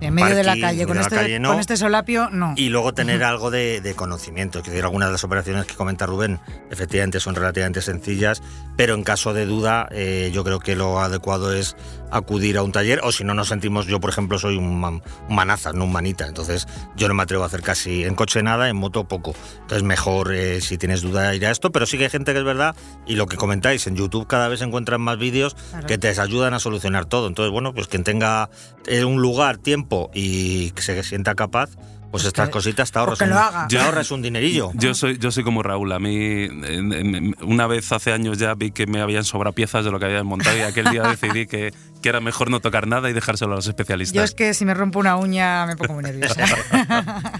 en 0.00 0.14
medio 0.14 0.34
de 0.36 0.44
la 0.44 0.58
calle, 0.58 0.86
con 0.86 0.98
este, 0.98 1.14
calle 1.14 1.38
no. 1.38 1.50
con 1.50 1.60
este 1.60 1.76
solapio, 1.76 2.30
no. 2.30 2.54
Y 2.56 2.68
luego 2.70 2.92
tener 2.94 3.22
algo 3.24 3.50
de, 3.50 3.80
de 3.80 3.94
conocimiento. 3.94 4.58
Es 4.60 4.64
decir, 4.64 4.82
algunas 4.84 5.08
de 5.08 5.12
las 5.12 5.24
operaciones 5.24 5.66
que 5.66 5.74
comenta 5.74 6.06
Rubén 6.06 6.40
efectivamente 6.70 7.20
son 7.20 7.34
relativamente 7.34 7.82
sencillas, 7.82 8.42
pero 8.76 8.94
en 8.94 9.02
caso 9.04 9.34
de 9.34 9.46
duda 9.46 9.88
eh, 9.90 10.30
yo 10.32 10.44
creo 10.44 10.60
que 10.60 10.76
lo 10.76 11.00
adecuado 11.00 11.52
es 11.52 11.76
acudir 12.12 12.58
a 12.58 12.62
un 12.64 12.72
taller 12.72 13.00
o 13.04 13.12
si 13.12 13.22
no 13.22 13.34
nos 13.34 13.48
sentimos, 13.48 13.86
yo 13.86 14.00
por 14.00 14.10
ejemplo 14.10 14.36
soy 14.38 14.56
un, 14.56 14.80
man- 14.80 15.00
un 15.28 15.34
manaza, 15.36 15.72
no 15.72 15.84
un 15.84 15.92
manita, 15.92 16.26
entonces 16.26 16.66
yo 16.96 17.06
no 17.06 17.14
me 17.14 17.22
atrevo 17.22 17.44
a 17.44 17.46
hacer 17.46 17.62
casi 17.62 18.02
en 18.02 18.16
coche 18.16 18.42
nada, 18.42 18.68
en 18.68 18.76
moto 18.76 19.04
poco. 19.06 19.32
Entonces 19.60 19.84
mejor 19.84 20.34
eh, 20.34 20.60
si 20.60 20.76
tienes 20.76 21.02
duda 21.02 21.32
ir 21.36 21.46
a 21.46 21.50
esto, 21.52 21.70
pero 21.70 21.86
sí 21.86 21.98
que 21.98 22.04
hay 22.04 22.10
gente 22.10 22.32
que 22.32 22.38
es 22.40 22.44
verdad 22.44 22.74
y 23.06 23.14
lo 23.14 23.26
que 23.26 23.36
comentáis, 23.36 23.86
en 23.86 23.94
YouTube 23.94 24.26
cada 24.26 24.48
vez 24.48 24.58
se 24.58 24.64
encuentran 24.64 25.00
más 25.00 25.18
vídeos 25.18 25.54
Claro. 25.70 25.86
que 25.86 25.98
te 25.98 26.08
ayudan 26.08 26.52
a 26.54 26.58
solucionar 26.58 27.04
todo. 27.06 27.28
Entonces 27.28 27.52
bueno, 27.52 27.72
pues 27.72 27.86
quien 27.86 28.02
tenga 28.02 28.50
eh, 28.86 29.04
un 29.04 29.20
lugar, 29.20 29.58
tiempo 29.58 30.10
y 30.14 30.70
que 30.72 30.82
se 30.82 31.02
sienta 31.02 31.34
capaz, 31.34 31.70
pues 32.10 32.22
Pues 32.22 32.24
estas 32.26 32.48
que- 32.48 32.52
cositas 32.52 32.90
te 32.90 32.98
ahorras, 32.98 33.18
que 33.18 33.24
un, 33.24 33.30
lo 33.30 33.38
haga. 33.38 33.68
te 33.68 33.78
ahorras 33.78 34.10
un 34.10 34.22
dinerillo. 34.22 34.70
Yo 34.74 34.94
soy, 34.94 35.18
yo 35.18 35.30
soy 35.30 35.44
como 35.44 35.62
Raúl. 35.62 35.92
A 35.92 35.98
mí, 35.98 36.14
en- 36.44 36.92
en- 36.92 37.36
una 37.42 37.66
vez 37.66 37.90
hace 37.92 38.12
años 38.12 38.38
ya 38.38 38.54
vi 38.54 38.70
que 38.72 38.86
me 38.86 39.00
habían 39.00 39.24
sobrado 39.24 39.54
piezas 39.54 39.84
de 39.84 39.90
lo 39.90 39.98
que 39.98 40.06
habían 40.06 40.26
montado 40.26 40.56
y 40.58 40.62
aquel 40.62 40.86
día 40.90 41.02
decidí 41.08 41.46
que, 41.46 41.72
que 42.02 42.08
era 42.08 42.20
mejor 42.20 42.50
no 42.50 42.60
tocar 42.60 42.86
nada 42.86 43.08
y 43.10 43.12
dejárselo 43.12 43.52
a 43.52 43.56
los 43.56 43.66
especialistas. 43.68 44.14
Yo 44.16 44.22
es 44.24 44.34
que 44.34 44.54
si 44.54 44.64
me 44.64 44.74
rompo 44.74 44.98
una 44.98 45.16
uña 45.16 45.66
me 45.66 45.76
pongo 45.76 45.94
muy 45.94 46.02
nerviosa. 46.02 46.34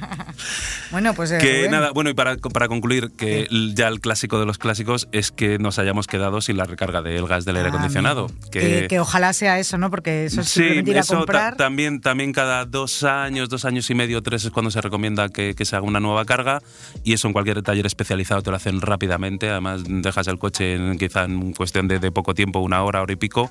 bueno, 0.91 1.15
pues. 1.15 1.31
eh, 1.33 1.39
Que 1.39 1.57
Rubén, 1.59 1.71
nada, 1.73 1.91
bueno, 1.93 2.11
y 2.11 2.15
para, 2.15 2.37
para 2.37 2.69
concluir, 2.69 3.11
que 3.17 3.47
ya 3.75 3.89
el 3.89 4.01
clásico 4.01 4.39
de 4.39 4.47
los 4.47 4.59
clásicos 4.59 5.09
es 5.13 5.31
que 5.33 5.59
nos 5.59 5.79
hayamos 5.79 6.07
quedado 6.07 6.41
sin 6.41 6.57
la 6.57 6.65
recarga 6.65 7.03
del 7.03 7.27
gas 7.27 7.45
del 7.45 7.57
aire 7.57 7.69
ah, 7.69 7.73
acondicionado. 7.73 8.27
amigo. 8.27 8.51
Que, 8.51 8.87
que 8.89 9.01
ojalá 9.01 9.33
sea 9.33 9.59
eso, 9.59 9.79
¿no? 9.79 9.91
Porque 9.91 10.27
eso 10.27 10.41
es 10.41 10.49
Sí, 10.49 10.61
simplemente 10.61 10.91
ir 10.93 10.97
a 10.99 11.01
eso 11.01 11.13
ta- 11.15 11.19
comprar. 11.19 11.57
también, 11.57 12.01
también 12.01 12.33
cada 12.33 12.65
dos 12.65 13.03
años, 13.05 13.49
dos 13.49 13.65
años 13.65 13.89
y 13.91 13.95
medio, 13.95 14.23
tres 14.23 14.45
es 14.45 14.51
cuando 14.61 14.71
se 14.71 14.83
recomienda 14.83 15.31
que, 15.31 15.55
se 15.65 15.75
haga 15.75 15.87
una 15.87 16.01
nueva 16.01 16.27
carga 16.27 16.61
y 17.03 17.15
eso 17.15 17.27
en 17.27 17.33
cualquier 17.33 17.63
taller 17.63 17.87
especializado 17.87 18.43
te 18.43 18.51
lo 18.51 18.57
hacen 18.57 18.83
rápidamente. 18.83 19.49
Además, 19.49 19.85
dejas 19.87 20.29
el 20.29 20.39
coche 20.39 20.75
en, 20.75 20.99
quizá 20.99 21.25
en 21.25 21.55
cuestión 21.55 21.89
de, 21.89 21.99
de 21.99 22.13
poco 22.13 22.35
tiempo, 22.35 22.59
una 22.59 22.83
hora, 22.83 23.01
hora 23.01 23.11
y 23.11 23.17
pico, 23.17 23.51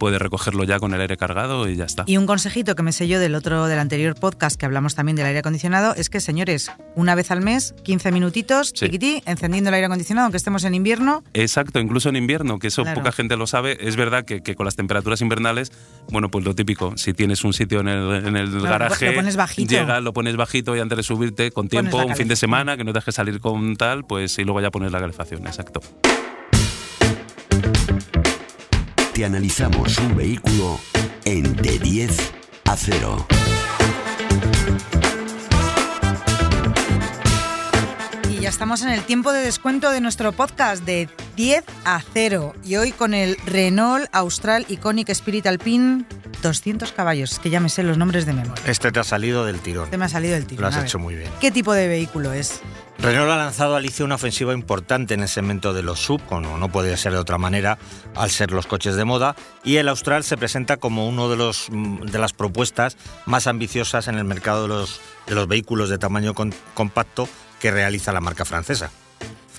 puedes 0.00 0.20
recogerlo 0.20 0.64
ya 0.64 0.80
con 0.80 0.94
el 0.94 1.00
aire 1.00 1.16
cargado 1.16 1.68
y 1.68 1.76
ya 1.76 1.84
está. 1.84 2.02
Y 2.06 2.16
un 2.16 2.26
consejito 2.26 2.74
que 2.74 2.82
me 2.82 2.90
sé 2.92 3.06
yo 3.06 3.20
del 3.20 3.34
otro, 3.36 3.66
del 3.66 3.78
anterior 3.78 4.14
podcast 4.18 4.58
que 4.58 4.64
hablamos 4.66 4.94
también 4.96 5.14
del 5.14 5.26
aire 5.26 5.38
acondicionado 5.40 5.94
es 5.94 6.08
que, 6.10 6.20
señores, 6.20 6.72
una 6.96 7.14
vez 7.14 7.30
al 7.30 7.42
mes, 7.42 7.74
15 7.84 8.10
minutitos, 8.10 8.68
Sí. 8.74 8.86
chiquití, 8.86 9.22
encendiendo 9.26 9.68
el 9.68 9.74
aire 9.74 9.86
acondicionado, 9.86 10.24
aunque 10.24 10.38
estemos 10.38 10.64
en 10.64 10.74
invierno. 10.74 11.22
Exacto, 11.34 11.78
incluso 11.80 12.08
en 12.08 12.16
invierno, 12.16 12.58
que 12.58 12.68
eso 12.68 12.82
Claro. 12.82 12.98
poca 13.00 13.12
gente 13.12 13.36
lo 13.36 13.46
sabe. 13.46 13.76
Es 13.86 13.96
verdad 13.96 14.24
que, 14.24 14.42
que 14.42 14.54
con 14.56 14.64
las 14.64 14.74
temperaturas 14.74 15.20
invernales, 15.20 15.70
bueno, 16.10 16.30
pues 16.30 16.44
lo 16.46 16.54
típico, 16.54 16.96
si 16.96 17.12
tienes 17.12 17.44
un 17.44 17.52
sitio 17.52 17.80
en 17.80 17.88
el, 17.88 18.26
en 18.26 18.36
el 18.38 18.48
Claro, 18.48 18.64
garaje, 18.64 19.06
lo 19.10 19.14
pones 19.16 19.36
bajito. 19.36 19.70
llega, 19.70 20.00
lo 20.00 20.14
pones 20.14 20.36
bajito 20.36 20.74
y 20.74 20.80
antes 20.80 20.96
de 20.96 21.02
subirte 21.02 21.50
con 21.52 21.68
tiempo, 21.68 21.98
un 22.02 22.16
fin 22.16 22.26
de 22.26 22.36
semana, 22.36 22.78
que 22.78 22.84
no 22.84 22.92
te 22.94 23.00
dejes 23.00 23.14
salir 23.14 23.38
con 23.40 23.76
tal, 23.76 24.04
pues 24.06 24.38
y 24.38 24.44
luego 24.44 24.62
ya 24.62 24.70
pones 24.70 24.90
la 24.92 24.98
calefacción, 25.00 25.46
exacto. 25.46 25.80
Analizamos 29.24 29.98
un 29.98 30.16
vehículo 30.16 30.80
en 31.24 31.54
de 31.56 31.78
10 31.78 32.32
a 32.64 32.76
0. 32.76 33.26
Y 38.30 38.40
ya 38.40 38.48
estamos 38.48 38.82
en 38.82 38.88
el 38.88 39.02
tiempo 39.02 39.32
de 39.32 39.42
descuento 39.42 39.90
de 39.90 40.00
nuestro 40.00 40.32
podcast 40.32 40.84
de 40.84 41.08
10 41.36 41.64
a 41.84 42.02
0. 42.14 42.54
Y 42.64 42.76
hoy 42.76 42.92
con 42.92 43.12
el 43.12 43.36
Renault 43.44 44.08
Austral 44.12 44.64
Iconic 44.68 45.10
Spirit 45.10 45.46
Alpine 45.46 46.06
200 46.42 46.92
caballos, 46.92 47.38
que 47.38 47.50
ya 47.50 47.60
me 47.60 47.68
sé 47.68 47.82
los 47.82 47.98
nombres 47.98 48.26
de 48.26 48.32
memoria. 48.32 48.62
Este 48.66 48.90
te 48.92 49.00
ha 49.00 49.04
salido 49.04 49.44
del 49.44 49.60
tirón. 49.60 49.84
Este 49.84 49.96
me 49.98 50.04
ha 50.04 50.08
salido 50.08 50.34
del 50.34 50.46
tiro. 50.46 50.62
Lo 50.62 50.68
has 50.68 50.74
a 50.74 50.78
ver. 50.78 50.86
hecho 50.86 50.98
muy 50.98 51.14
bien. 51.14 51.30
¿Qué 51.40 51.50
tipo 51.50 51.72
de 51.74 51.88
vehículo 51.88 52.32
es? 52.32 52.60
Renault 52.98 53.30
ha 53.30 53.36
lanzado 53.36 53.74
a 53.74 53.78
Alicia 53.78 54.04
una 54.04 54.16
ofensiva 54.16 54.52
importante 54.52 55.14
en 55.14 55.20
el 55.22 55.28
segmento 55.28 55.72
de 55.72 55.82
los 55.82 56.00
sub, 56.00 56.20
como 56.26 56.58
no 56.58 56.68
podía 56.70 56.96
ser 56.98 57.12
de 57.12 57.18
otra 57.18 57.38
manera, 57.38 57.78
al 58.14 58.30
ser 58.30 58.50
los 58.52 58.66
coches 58.66 58.94
de 58.94 59.04
moda, 59.06 59.36
y 59.64 59.76
el 59.76 59.88
Austral 59.88 60.22
se 60.22 60.36
presenta 60.36 60.76
como 60.76 61.08
uno 61.08 61.30
de, 61.30 61.36
los, 61.36 61.68
mm, 61.70 62.02
de 62.06 62.18
las 62.18 62.32
propuestas 62.34 62.96
más 63.24 63.46
ambiciosas 63.46 64.06
en 64.08 64.16
el 64.16 64.24
mercado 64.24 64.62
de 64.62 64.68
los, 64.68 65.00
de 65.26 65.34
los 65.34 65.48
vehículos 65.48 65.88
de 65.88 65.96
tamaño 65.96 66.34
con- 66.34 66.54
compacto 66.74 67.26
que 67.58 67.70
realiza 67.70 68.12
la 68.12 68.20
marca 68.20 68.44
francesa. 68.44 68.90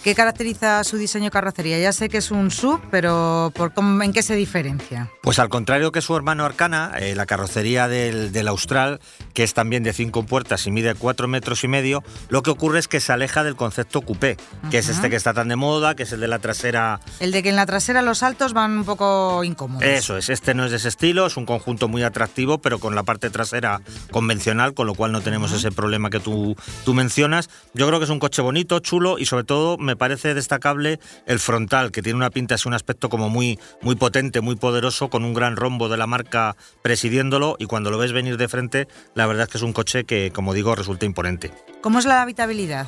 ¿Qué 0.03 0.15
caracteriza 0.15 0.83
su 0.83 0.97
diseño 0.97 1.29
carrocería? 1.29 1.77
Ya 1.77 1.93
sé 1.93 2.09
que 2.09 2.17
es 2.17 2.31
un 2.31 2.49
sub, 2.49 2.81
pero 2.89 3.51
¿por 3.55 3.71
cómo- 3.71 4.01
¿en 4.01 4.11
qué 4.13 4.23
se 4.23 4.35
diferencia? 4.35 5.11
Pues 5.21 5.37
al 5.37 5.47
contrario 5.49 5.91
que 5.91 6.01
su 6.01 6.15
hermano 6.15 6.43
Arcana, 6.43 6.93
eh, 6.99 7.13
la 7.13 7.27
carrocería 7.27 7.87
del, 7.87 8.31
del 8.31 8.47
Austral, 8.47 8.99
que 9.35 9.43
es 9.43 9.53
también 9.53 9.83
de 9.83 9.93
cinco 9.93 10.23
puertas 10.23 10.65
y 10.65 10.71
mide 10.71 10.95
cuatro 10.95 11.27
metros 11.27 11.63
y 11.63 11.67
medio, 11.67 12.03
lo 12.29 12.41
que 12.41 12.49
ocurre 12.49 12.79
es 12.79 12.87
que 12.87 12.99
se 12.99 13.13
aleja 13.13 13.43
del 13.43 13.55
concepto 13.55 14.01
coupé, 14.01 14.37
que 14.71 14.79
es 14.79 14.89
este 14.89 15.11
que 15.11 15.15
está 15.17 15.35
tan 15.35 15.49
de 15.49 15.55
moda, 15.55 15.93
que 15.95 16.01
es 16.03 16.11
el 16.13 16.19
de 16.19 16.27
la 16.27 16.39
trasera 16.39 16.99
El 17.19 17.31
de 17.31 17.43
que 17.43 17.49
en 17.49 17.55
la 17.55 17.67
trasera 17.67 18.01
los 18.01 18.17
saltos 18.19 18.53
van 18.53 18.71
un 18.79 18.85
poco 18.85 19.43
incómodos. 19.43 19.83
Eso 19.83 20.17
es, 20.17 20.29
este 20.29 20.55
no 20.55 20.65
es 20.65 20.71
de 20.71 20.77
ese 20.77 20.87
estilo, 20.87 21.27
es 21.27 21.37
un 21.37 21.45
conjunto 21.45 21.87
muy 21.87 22.01
atractivo, 22.01 22.57
pero 22.57 22.79
con 22.79 22.95
la 22.95 23.03
parte 23.03 23.29
trasera 23.29 23.81
convencional, 24.09 24.73
con 24.73 24.87
lo 24.87 24.95
cual 24.95 25.11
no 25.11 25.21
tenemos 25.21 25.51
ese 25.51 25.71
problema 25.71 26.09
que 26.09 26.19
tú, 26.19 26.55
tú 26.85 26.95
mencionas. 26.95 27.51
Yo 27.75 27.85
creo 27.85 27.99
que 27.99 28.05
es 28.05 28.11
un 28.11 28.19
coche 28.19 28.41
bonito, 28.41 28.79
chulo 28.79 29.19
y 29.19 29.25
sobre 29.27 29.43
todo 29.43 29.77
me 29.77 29.90
parece 29.95 30.33
destacable 30.33 30.99
el 31.25 31.39
frontal, 31.39 31.91
que 31.91 32.01
tiene 32.01 32.17
una 32.17 32.29
pinta, 32.29 32.55
es 32.55 32.65
un 32.65 32.73
aspecto 32.73 33.09
como 33.09 33.29
muy, 33.29 33.59
muy 33.81 33.95
potente, 33.95 34.41
muy 34.41 34.55
poderoso, 34.55 35.09
con 35.09 35.23
un 35.23 35.33
gran 35.33 35.55
rombo 35.55 35.89
de 35.89 35.97
la 35.97 36.07
marca 36.07 36.55
presidiéndolo 36.81 37.55
y 37.59 37.65
cuando 37.65 37.91
lo 37.91 37.97
ves 37.97 38.11
venir 38.11 38.37
de 38.37 38.47
frente, 38.47 38.87
la 39.15 39.27
verdad 39.27 39.43
es 39.43 39.49
que 39.49 39.57
es 39.57 39.63
un 39.63 39.73
coche 39.73 40.03
que, 40.03 40.31
como 40.31 40.53
digo, 40.53 40.75
resulta 40.75 41.05
imponente. 41.05 41.51
¿Cómo 41.81 41.99
es 41.99 42.05
la 42.05 42.21
habitabilidad? 42.21 42.87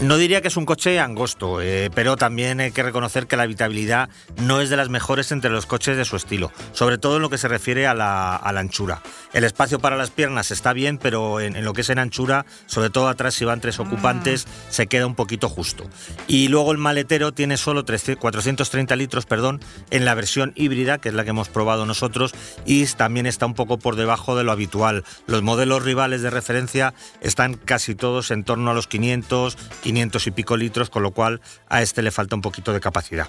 No 0.00 0.16
diría 0.16 0.40
que 0.40 0.48
es 0.48 0.56
un 0.56 0.66
coche 0.66 0.98
angosto, 0.98 1.60
eh, 1.60 1.88
pero 1.94 2.16
también 2.16 2.58
hay 2.58 2.72
que 2.72 2.82
reconocer 2.82 3.28
que 3.28 3.36
la 3.36 3.44
habitabilidad 3.44 4.08
no 4.42 4.60
es 4.60 4.68
de 4.68 4.76
las 4.76 4.88
mejores 4.88 5.30
entre 5.30 5.50
los 5.50 5.66
coches 5.66 5.96
de 5.96 6.04
su 6.04 6.16
estilo, 6.16 6.50
sobre 6.72 6.98
todo 6.98 7.16
en 7.16 7.22
lo 7.22 7.30
que 7.30 7.38
se 7.38 7.46
refiere 7.46 7.86
a 7.86 7.94
la, 7.94 8.36
anchura. 8.36 9.00
El 9.32 9.44
espacio 9.44 9.78
para 9.78 9.96
las 9.96 10.10
piernas 10.10 10.50
está 10.50 10.72
bien, 10.72 10.98
pero 10.98 11.40
en, 11.40 11.64
lo 11.64 11.72
que 11.72 11.82
es 11.82 11.90
en 11.90 12.00
anchura, 12.00 12.46
sobre 12.66 12.90
todo 12.90 13.08
atrás 13.08 13.34
si 13.34 13.44
van 13.44 13.60
tres 13.60 13.78
ocupantes, 13.78 14.46
mm. 14.46 14.50
se 14.70 14.86
queda 14.88 15.06
un 15.06 15.14
poquito 15.14 15.48
justo. 15.48 15.88
Y 16.26 16.48
luego 16.48 16.72
el 16.72 16.78
maletero 16.78 17.32
tiene 17.32 17.56
solo 17.56 17.84
430 18.18 18.96
litros 18.96 19.26
perdón, 19.26 19.60
en 19.90 20.04
la 20.04 20.14
versión 20.14 20.52
híbrida, 20.56 20.98
que 20.98 21.10
es 21.10 21.14
la 21.14 21.24
que 21.24 21.30
hemos 21.30 21.48
probado 21.48 21.86
nosotros, 21.86 22.34
y 22.66 22.84
también 22.86 23.26
está 23.26 23.46
un 23.46 23.54
poco 23.54 23.78
por 23.78 23.96
debajo 23.96 24.36
de 24.36 24.44
lo 24.44 24.52
habitual. 24.52 25.04
Los 25.26 25.42
modelos 25.42 25.84
rivales 25.84 26.22
de 26.22 26.30
referencia 26.30 26.94
están 27.20 27.54
casi 27.54 27.94
todos 27.94 28.30
en 28.30 28.44
torno 28.44 28.70
a 28.70 28.74
los 28.74 28.86
500, 28.86 29.56
500 29.82 30.26
y 30.26 30.30
pico 30.30 30.56
litros, 30.56 30.90
con 30.90 31.02
lo 31.02 31.10
cual 31.12 31.40
a 31.68 31.82
este 31.82 32.02
le 32.02 32.10
falta 32.10 32.36
un 32.36 32.42
poquito 32.42 32.72
de 32.72 32.80
capacidad. 32.80 33.28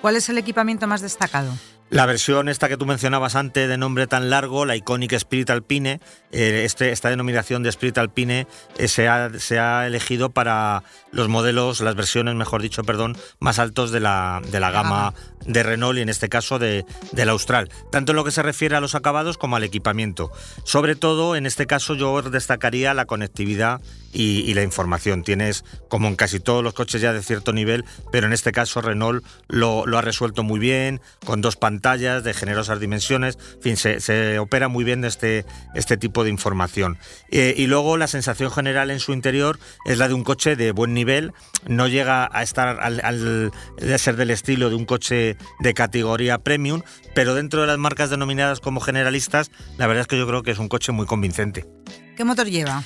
¿Cuál 0.00 0.16
es 0.16 0.28
el 0.28 0.36
equipamiento 0.36 0.86
más 0.86 1.00
destacado? 1.00 1.50
La 1.90 2.06
versión 2.06 2.48
esta 2.48 2.68
que 2.68 2.76
tú 2.76 2.86
mencionabas 2.86 3.36
antes 3.36 3.68
de 3.68 3.78
nombre 3.78 4.06
tan 4.06 4.28
largo, 4.28 4.64
la 4.64 4.74
icónica 4.74 5.16
Spirit 5.16 5.48
Alpine, 5.50 6.00
eh, 6.32 6.62
este, 6.64 6.92
esta 6.92 7.10
denominación 7.10 7.62
de 7.62 7.68
Spirit 7.68 7.98
Alpine 7.98 8.46
eh, 8.78 8.88
se, 8.88 9.06
ha, 9.06 9.30
se, 9.38 9.58
ha, 9.58 9.86
elegido 9.86 10.30
para 10.30 10.82
los 11.12 11.28
modelos, 11.28 11.80
las 11.80 11.94
versiones, 11.94 12.34
mejor 12.34 12.62
dicho, 12.62 12.84
perdón, 12.84 13.16
más 13.38 13.58
altos 13.58 13.92
de 13.92 14.00
la, 14.00 14.42
de 14.50 14.60
la 14.60 14.70
gama 14.70 15.14
de 15.46 15.62
Renault 15.62 15.98
y 15.98 16.02
en 16.02 16.08
este 16.08 16.28
caso 16.28 16.58
de, 16.58 16.84
del 17.12 17.28
Austral, 17.28 17.70
tanto 17.90 18.12
en 18.12 18.16
lo 18.16 18.24
que 18.24 18.30
se 18.30 18.42
refiere 18.42 18.76
a 18.76 18.80
los 18.80 18.94
acabados 18.94 19.38
como 19.38 19.56
al 19.56 19.64
equipamiento. 19.64 20.30
Sobre 20.64 20.96
todo, 20.96 21.36
en 21.36 21.46
este 21.46 21.66
caso 21.66 21.94
yo 21.94 22.22
destacaría 22.22 22.94
la 22.94 23.04
conectividad 23.04 23.80
y, 24.14 24.54
la 24.54 24.62
información. 24.62 25.22
Tienes, 25.22 25.64
como 25.88 26.08
en 26.08 26.16
casi 26.16 26.40
todos 26.40 26.62
los 26.62 26.74
coches 26.74 27.00
ya 27.00 27.12
de 27.12 27.22
cierto 27.22 27.52
nivel, 27.52 27.84
pero 28.12 28.26
en 28.26 28.32
este 28.32 28.52
caso 28.52 28.80
Renault 28.80 29.24
lo, 29.48 29.84
ha 29.98 30.02
resuelto 30.02 30.42
muy 30.42 30.60
bien, 30.60 31.00
con 31.24 31.40
dos 31.40 31.56
pantallas 31.56 32.22
de 32.22 32.32
generosas 32.32 32.80
dimensiones, 32.80 33.38
en 33.56 33.76
fin, 33.76 33.76
se, 33.76 34.38
opera 34.38 34.68
muy 34.68 34.84
bien 34.84 35.04
este, 35.04 35.44
este 35.74 35.96
tipo 35.96 36.24
de 36.24 36.30
información. 36.30 36.98
Eh, 37.30 37.54
y 37.56 37.66
luego 37.66 37.96
la 37.96 38.06
sensación 38.06 38.50
general 38.50 38.90
en 38.90 39.00
su 39.00 39.12
interior 39.12 39.58
es 39.84 39.98
la 39.98 40.08
de 40.08 40.14
un 40.14 40.24
coche 40.24 40.56
de 40.56 40.72
buen 40.72 40.94
nivel, 40.94 41.32
no 41.66 41.88
llega 41.88 42.28
a 42.32 42.42
estar 42.42 42.78
al, 42.80 43.50
de 43.76 43.98
ser 43.98 44.16
del 44.16 44.30
estilo 44.30 44.68
de 44.68 44.76
un 44.76 44.84
coche 44.84 45.33
de 45.60 45.74
categoría 45.74 46.38
premium, 46.38 46.82
pero 47.14 47.34
dentro 47.34 47.60
de 47.60 47.66
las 47.66 47.78
marcas 47.78 48.10
denominadas 48.10 48.60
como 48.60 48.80
generalistas, 48.80 49.50
la 49.78 49.86
verdad 49.86 50.02
es 50.02 50.06
que 50.06 50.18
yo 50.18 50.26
creo 50.26 50.42
que 50.42 50.50
es 50.50 50.58
un 50.58 50.68
coche 50.68 50.92
muy 50.92 51.06
convincente. 51.06 51.66
¿Qué 52.16 52.24
motor 52.24 52.46
lleva? 52.46 52.82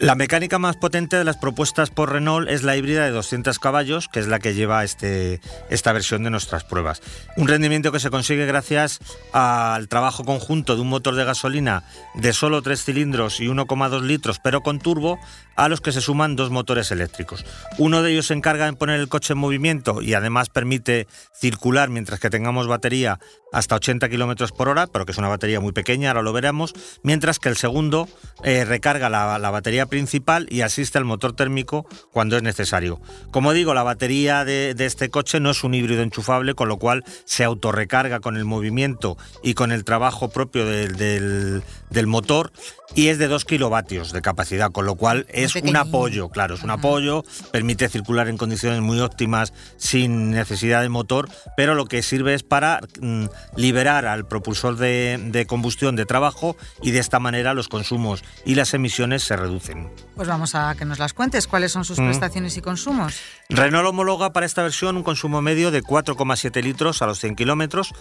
La 0.00 0.16
mecánica 0.16 0.58
más 0.58 0.76
potente 0.76 1.16
de 1.16 1.22
las 1.22 1.36
propuestas 1.36 1.90
por 1.90 2.10
Renault 2.10 2.50
es 2.50 2.64
la 2.64 2.76
híbrida 2.76 3.04
de 3.04 3.12
200 3.12 3.60
caballos, 3.60 4.08
que 4.08 4.18
es 4.18 4.26
la 4.26 4.40
que 4.40 4.52
lleva 4.52 4.82
este, 4.82 5.40
esta 5.70 5.92
versión 5.92 6.24
de 6.24 6.30
nuestras 6.30 6.64
pruebas. 6.64 7.00
Un 7.36 7.46
rendimiento 7.46 7.92
que 7.92 8.00
se 8.00 8.10
consigue 8.10 8.44
gracias 8.44 8.98
al 9.32 9.86
trabajo 9.86 10.24
conjunto 10.24 10.74
de 10.74 10.82
un 10.82 10.88
motor 10.88 11.14
de 11.14 11.24
gasolina 11.24 11.84
de 12.14 12.32
solo 12.32 12.60
3 12.60 12.82
cilindros 12.82 13.38
y 13.38 13.46
1,2 13.46 14.02
litros, 14.02 14.40
pero 14.42 14.62
con 14.62 14.80
turbo, 14.80 15.20
a 15.56 15.68
los 15.68 15.80
que 15.80 15.92
se 15.92 16.00
suman 16.00 16.36
dos 16.36 16.50
motores 16.50 16.90
eléctricos. 16.90 17.44
Uno 17.78 18.02
de 18.02 18.12
ellos 18.12 18.26
se 18.26 18.34
encarga 18.34 18.66
de 18.66 18.72
poner 18.72 18.98
el 19.00 19.08
coche 19.08 19.34
en 19.34 19.38
movimiento 19.38 20.02
y 20.02 20.14
además 20.14 20.50
permite 20.50 21.06
circular 21.32 21.88
mientras 21.88 22.20
que 22.20 22.30
tengamos 22.30 22.66
batería 22.66 23.18
hasta 23.52 23.76
80 23.76 24.08
kilómetros 24.08 24.50
por 24.50 24.68
hora, 24.68 24.88
pero 24.88 25.06
que 25.06 25.12
es 25.12 25.18
una 25.18 25.28
batería 25.28 25.60
muy 25.60 25.72
pequeña, 25.72 26.10
ahora 26.10 26.22
lo 26.22 26.32
veremos, 26.32 26.74
mientras 27.02 27.38
que 27.38 27.48
el 27.48 27.56
segundo 27.56 28.08
eh, 28.42 28.64
recarga 28.64 29.08
la, 29.08 29.50
batería 29.50 29.83
principal 29.86 30.46
y 30.50 30.62
asiste 30.62 30.98
al 30.98 31.04
motor 31.04 31.34
térmico 31.34 31.86
cuando 32.12 32.36
es 32.36 32.42
necesario. 32.42 33.00
Como 33.30 33.52
digo, 33.52 33.74
la 33.74 33.82
batería 33.82 34.44
de, 34.44 34.74
este 34.78 35.10
coche 35.10 35.40
no 35.40 35.50
es 35.50 35.64
un 35.64 35.74
híbrido 35.74 36.02
enchufable, 36.02 36.54
con 36.54 36.68
lo 36.68 36.78
cual 36.78 37.04
se 37.24 37.44
autorrecarga 37.44 38.20
con 38.20 38.36
el 38.36 38.44
movimiento 38.44 39.16
y 39.42 39.54
con 39.54 39.72
el 39.72 39.84
trabajo 39.84 40.30
propio 40.30 40.66
del, 40.66 41.62
del 41.90 42.06
motor 42.06 42.52
y 42.94 43.08
es 43.08 43.18
de 43.18 43.28
2 43.28 43.44
kilovatios 43.44 44.12
de 44.12 44.22
capacidad, 44.22 44.70
con 44.70 44.86
lo 44.86 44.94
cual 44.94 45.26
es 45.30 45.54
un 45.56 45.76
apoyo, 45.76 46.28
claro, 46.28 46.54
es 46.54 46.62
un 46.62 46.70
apoyo, 46.70 47.24
permite 47.50 47.88
circular 47.88 48.28
en 48.28 48.36
condiciones 48.36 48.80
muy 48.80 49.00
óptimas 49.00 49.52
sin 49.76 50.30
necesidad 50.30 50.82
de 50.82 50.88
motor, 50.88 51.28
pero 51.56 51.74
lo 51.74 51.86
que 51.86 52.02
sirve 52.02 52.34
es 52.34 52.42
para 52.42 52.80
mm, 53.00 53.24
liberar 53.56 54.06
al 54.06 54.26
propulsor 54.26 54.76
de, 54.76 55.44
combustión 55.48 55.96
de 55.96 56.06
trabajo 56.06 56.56
y 56.82 56.90
de 56.92 57.00
esta 57.00 57.18
manera 57.18 57.54
los 57.54 57.68
consumos 57.68 58.22
y 58.44 58.54
las 58.54 58.74
emisiones 58.74 59.22
se 59.22 59.36
reducen. 59.36 59.73
Pues 60.14 60.28
vamos 60.28 60.54
a 60.54 60.74
que 60.74 60.84
nos 60.84 60.98
las 60.98 61.12
cuentes, 61.12 61.46
cuáles 61.46 61.72
son 61.72 61.84
sus 61.84 61.98
mm. 61.98 62.04
prestaciones 62.04 62.56
y 62.56 62.60
consumos. 62.60 63.18
Renault 63.48 63.88
homologa 63.88 64.32
para 64.32 64.46
esta 64.46 64.62
versión 64.62 64.96
un 64.96 65.02
consumo 65.02 65.42
medio 65.42 65.70
de 65.70 65.82
4,7 65.82 66.62
litros 66.62 67.02
a 67.02 67.06
los 67.06 67.18
100 67.18 67.36
kilómetros 67.36 67.92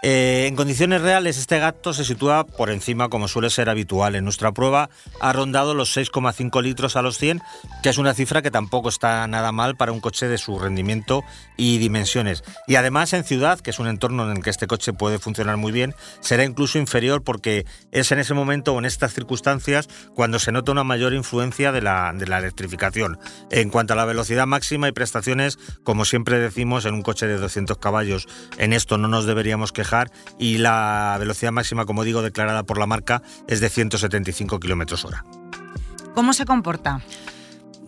eh, 0.00 0.46
en 0.46 0.54
condiciones 0.54 1.02
reales, 1.02 1.38
este 1.38 1.58
gato 1.58 1.92
se 1.92 2.04
sitúa 2.04 2.46
por 2.46 2.70
encima, 2.70 3.08
como 3.08 3.26
suele 3.26 3.50
ser 3.50 3.68
habitual. 3.68 4.14
En 4.14 4.22
nuestra 4.22 4.52
prueba 4.52 4.90
ha 5.20 5.32
rondado 5.32 5.74
los 5.74 5.96
6,5 5.96 6.62
litros 6.62 6.94
a 6.94 7.02
los 7.02 7.18
100, 7.18 7.42
que 7.82 7.88
es 7.88 7.98
una 7.98 8.14
cifra 8.14 8.40
que 8.40 8.52
tampoco 8.52 8.90
está 8.90 9.26
nada 9.26 9.50
mal 9.50 9.76
para 9.76 9.90
un 9.90 9.98
coche 9.98 10.28
de 10.28 10.38
su 10.38 10.56
rendimiento 10.60 11.24
y 11.56 11.78
dimensiones. 11.78 12.44
Y 12.68 12.76
además 12.76 13.12
en 13.12 13.24
ciudad, 13.24 13.58
que 13.58 13.70
es 13.70 13.80
un 13.80 13.88
entorno 13.88 14.30
en 14.30 14.36
el 14.36 14.42
que 14.44 14.50
este 14.50 14.68
coche 14.68 14.92
puede 14.92 15.18
funcionar 15.18 15.56
muy 15.56 15.72
bien, 15.72 15.96
será 16.20 16.44
incluso 16.44 16.78
inferior 16.78 17.24
porque 17.24 17.66
es 17.90 18.12
en 18.12 18.20
ese 18.20 18.34
momento 18.34 18.74
o 18.74 18.78
en 18.78 18.84
estas 18.84 19.14
circunstancias 19.14 19.88
cuando 20.14 20.38
se 20.38 20.52
nota 20.52 20.70
una 20.70 20.84
mayor 20.84 21.12
influencia 21.12 21.72
de 21.72 21.82
la, 21.82 22.12
de 22.14 22.26
la 22.28 22.38
electrificación. 22.38 23.18
En 23.50 23.70
cuanto 23.70 23.94
a 23.94 23.96
la 23.96 24.04
velocidad 24.04 24.46
máxima 24.46 24.86
y 24.86 24.92
prestaciones, 24.92 25.58
como 25.82 26.04
siempre 26.04 26.38
decimos, 26.38 26.84
en 26.84 26.94
un 26.94 27.02
coche 27.02 27.26
de 27.26 27.36
200 27.38 27.78
caballos, 27.78 28.28
en 28.58 28.72
esto 28.72 28.96
no 28.96 29.08
nos 29.08 29.26
deberíamos 29.26 29.72
quejar 29.72 29.87
y 30.38 30.58
la 30.58 31.16
velocidad 31.18 31.52
máxima, 31.52 31.86
como 31.86 32.04
digo, 32.04 32.22
declarada 32.22 32.62
por 32.62 32.78
la 32.78 32.86
marca 32.86 33.22
es 33.46 33.60
de 33.60 33.68
175 33.68 34.60
km 34.60 35.04
hora. 35.04 35.24
¿Cómo 36.14 36.32
se 36.32 36.44
comporta? 36.44 37.00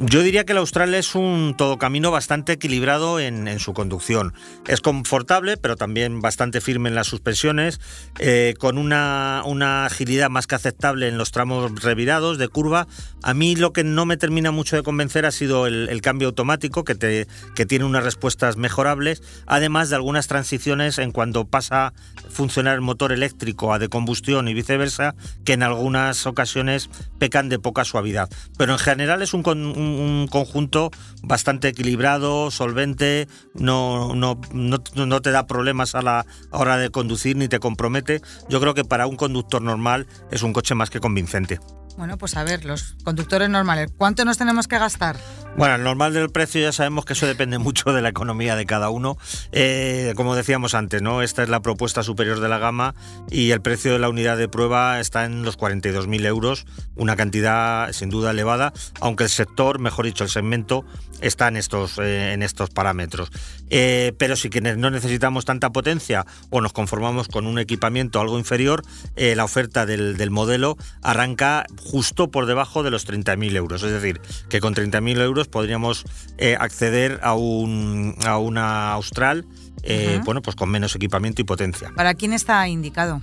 Yo 0.03 0.23
diría 0.23 0.47
que 0.47 0.53
el 0.53 0.59
Austral 0.59 0.95
es 0.95 1.15
un 1.15 1.55
todocamino 1.59 2.11
bastante 2.11 2.53
equilibrado 2.53 3.21
en, 3.21 3.61
su 3.61 3.75
conducción. 3.75 4.33
Es 4.67 4.81
confortable, 4.81 5.59
pero 5.59 5.77
también 5.77 6.23
bastante 6.23 6.63
firme 6.63 6.89
en 6.89 6.95
las 6.95 7.07
suspensiones, 7.07 7.81
eh, 8.19 8.55
con 8.59 8.79
una, 8.79 9.43
agilidad 9.85 10.31
más 10.31 10.47
que 10.47 10.55
aceptable 10.55 11.07
en 11.07 11.19
los 11.19 11.33
tramos 11.33 11.83
revirados 11.83 12.39
de 12.39 12.49
curva. 12.49 12.87
A 13.23 13.35
mí 13.35 13.57
lo 13.57 13.75
que 13.75 13.85
no 13.85 14.07
me 14.07 14.17
termina 14.17 14.51
mucho 14.53 14.75
de 14.75 14.83
convencer 14.83 15.27
ha 15.27 15.31
sido 15.33 15.67
el, 15.67 16.01
cambio 16.01 16.29
automático, 16.29 16.83
que, 16.83 16.95
te, 16.95 17.27
que 17.55 17.67
tiene 17.67 17.85
unas 17.85 18.03
respuestas 18.03 18.57
mejorables, 18.57 19.23
además 19.45 19.91
de 19.91 19.97
algunas 19.97 20.29
transiciones 20.29 20.97
en 20.97 21.13
cuanto 21.13 21.47
pasa 21.47 21.89
a 21.89 21.93
funcionar 22.31 22.75
el 22.75 22.81
motor 22.81 23.13
eléctrico 23.13 23.75
a 23.75 23.79
de 23.79 23.91
combustión 23.91 24.49
y 24.49 24.55
viceversa, 24.55 25.15
que 25.45 25.53
en 25.53 25.63
algunas 25.63 26.27
ocasiones 26.27 26.89
pecan 27.19 27.51
de 27.51 27.59
poca 27.59 27.85
suavidad. 27.85 28.31
Pero 28.57 28.73
en 28.73 28.79
general 28.79 29.21
es 29.21 29.35
un 29.35 29.43
un 29.51 29.90
conjunto 30.31 30.91
bastante 31.23 31.69
equilibrado, 31.69 32.51
solvente, 32.51 33.29
no, 33.55 34.15
no, 34.15 34.41
no, 34.53 35.23
te 35.23 35.31
da 35.31 35.47
problemas 35.47 35.95
a 35.95 36.03
la 36.03 36.27
hora 36.51 36.77
de 36.77 36.91
conducir 36.91 37.37
ni 37.37 37.49
te 37.49 37.59
compromete. 37.59 38.21
Yo 38.49 38.61
creo 38.61 38.75
que 38.75 38.85
para 38.85 39.07
un 39.07 39.17
conductor 39.17 39.63
normal 39.63 40.07
es 40.31 40.43
un 40.43 40.53
coche 40.53 40.75
más 40.75 40.91
que 40.91 41.01
convincente. 41.01 41.59
Bueno, 41.97 42.17
pues 42.17 42.37
a 42.37 42.45
ver, 42.45 42.65
los 42.65 42.97
conductores 43.05 43.49
normales, 43.49 43.91
¿cuánto 43.97 44.25
nos 44.25 44.39
tenemos 44.39 44.69
que 44.69 44.79
gastar? 44.79 45.17
Bueno, 45.57 45.75
el 45.75 45.83
normal 45.83 46.15
del 46.15 46.31
precio 46.31 46.61
ya 46.61 46.73
sabemos 46.73 47.05
que 47.05 47.13
eso 47.13 47.27
depende 47.27 47.59
mucho 47.59 47.93
de 47.93 48.01
la 48.01 48.09
economía 48.09 48.55
de 48.57 48.65
cada 48.67 48.89
uno. 48.89 49.19
Eh, 49.53 50.13
como 50.17 50.37
decíamos 50.37 50.75
antes, 50.75 51.03
¿no? 51.03 51.23
Esta 51.23 51.43
es 51.43 51.49
la 51.49 51.61
propuesta 51.61 52.03
superior 52.03 52.41
de 52.41 52.49
la 52.49 52.59
gama 52.59 52.95
y 53.31 53.51
el 53.51 53.61
precio 53.61 53.93
de 53.93 53.99
la 53.99 54.09
unidad 54.09 54.39
de 54.39 54.49
prueba 54.49 55.01
está 55.01 55.25
en 55.25 55.43
los 55.43 55.59
42.000 55.59 56.25
euros, 56.25 56.67
una 56.95 57.17
cantidad 57.17 57.93
sin 57.93 58.11
duda 58.11 58.31
elevada, 58.31 58.73
aunque 59.01 59.25
el 59.25 59.31
sector, 59.31 59.81
mejor 59.81 60.07
dicho, 60.07 60.25
el 60.25 60.31
segmento, 60.31 60.85
está 61.21 61.49
en 61.49 61.57
estos, 61.57 61.99
eh, 61.99 62.33
en 62.33 62.43
estos 62.43 62.71
parámetros. 62.71 63.31
Eh, 63.69 64.15
pero 64.19 64.37
si 64.37 64.49
no 64.49 64.91
necesitamos 64.91 65.45
tanta 65.45 65.71
potencia 65.71 66.25
o 66.51 66.61
nos 66.61 66.73
conformamos 66.73 67.29
con 67.29 67.47
un 67.47 67.59
equipamiento 67.59 68.21
algo 68.21 68.39
inferior, 68.39 68.83
la 69.17 69.45
oferta 69.45 69.85
del 69.85 70.31
modelo 70.31 70.77
arranca 71.03 71.67
justo 71.81 72.31
por 72.31 72.47
debajo 72.47 72.83
de 72.83 72.91
los 72.91 73.09
30.000 73.09 73.57
euros. 73.57 73.83
Es 73.83 73.93
decir, 73.93 74.21
que 74.49 74.61
con 74.61 74.75
30.000 74.75 75.21
euros 75.21 75.49
podríamos 75.49 76.05
eh, 76.39 76.57
acceder 76.59 77.21
a, 77.23 77.35
un, 77.35 78.15
a 78.25 78.39
una 78.39 78.93
Austral, 78.93 79.47
eh, 79.83 80.21
bueno, 80.25 80.43
pues 80.43 80.57
con 80.57 80.71
menos 80.71 80.95
equipamiento 80.95 81.41
y 81.41 81.45
potencia. 81.45 81.93
¿Para 81.97 82.15
quién 82.15 82.33
está 82.33 82.69
indicado? 82.69 83.23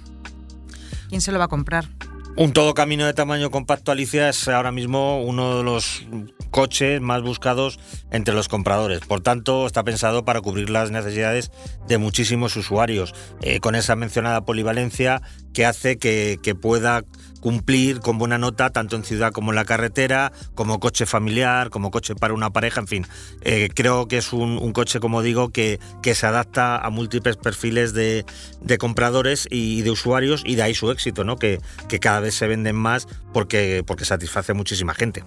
¿Quién 1.09 1.21
se 1.21 1.31
lo 1.31 1.39
va 1.39 1.45
a 1.45 1.49
comprar? 1.49 1.87
Un 2.35 2.53
todo 2.53 2.75
camino 2.75 3.05
de 3.07 3.15
tamaño 3.15 3.49
compacto 3.49 3.91
Alicia 3.91 4.29
es 4.29 4.47
ahora 4.47 4.71
mismo 4.71 5.23
uno 5.23 5.57
de 5.57 5.63
los 5.63 6.05
coches 6.51 7.01
más 7.01 7.23
buscados 7.23 7.79
entre 8.11 8.35
los 8.35 8.47
compradores. 8.47 8.99
Por 8.99 9.21
tanto, 9.21 9.65
está 9.65 9.83
pensado 9.83 10.23
para 10.23 10.41
cubrir 10.41 10.69
las 10.69 10.91
necesidades 10.91 11.51
de 11.87 11.97
muchísimos 11.97 12.55
usuarios, 12.55 13.15
eh, 13.41 13.59
con 13.59 13.73
esa 13.73 13.95
mencionada 13.95 14.45
polivalencia 14.45 15.23
que 15.51 15.65
hace 15.65 15.97
que, 15.97 16.37
pueda 16.61 17.03
cumplir 17.47 18.01
con 18.01 18.17
buena 18.17 18.37
nota 18.37 18.71
tanto 18.71 18.97
en 18.97 19.05
ciudad 19.05 19.31
como 19.31 19.53
en 19.53 19.55
la 19.55 19.63
carretera, 19.63 20.33
como 20.53 20.81
coche 20.81 21.05
familiar, 21.05 21.69
como 21.69 21.91
coche 21.91 22.13
para 22.13 22.33
una 22.33 22.49
pareja, 22.49 22.81
en 22.81 22.87
fin. 22.87 23.07
Eh, 23.39 23.69
creo 23.73 24.09
que 24.09 24.17
es 24.17 24.33
un, 24.33 24.73
coche, 24.73 24.99
como 24.99 25.21
digo, 25.21 25.47
que, 25.47 25.79
que, 26.01 26.13
se 26.13 26.27
adapta 26.27 26.77
a 26.77 26.89
múltiples 26.89 27.37
perfiles 27.37 27.93
de, 27.93 28.25
compradores 28.77 29.47
y 29.49 29.81
de 29.81 29.91
usuarios 29.91 30.43
y 30.45 30.55
de 30.55 30.63
ahí 30.63 30.75
su 30.75 30.91
éxito, 30.91 31.23
¿no? 31.23 31.37
que, 31.37 31.61
que 31.87 32.01
cada 32.01 32.19
vez 32.19 32.35
se 32.35 32.47
venden 32.47 32.75
más 32.75 33.07
porque, 33.31 33.81
porque 33.87 34.03
satisface 34.03 34.51
a 34.51 34.55
muchísima 34.55 34.93
gente. 34.93 35.23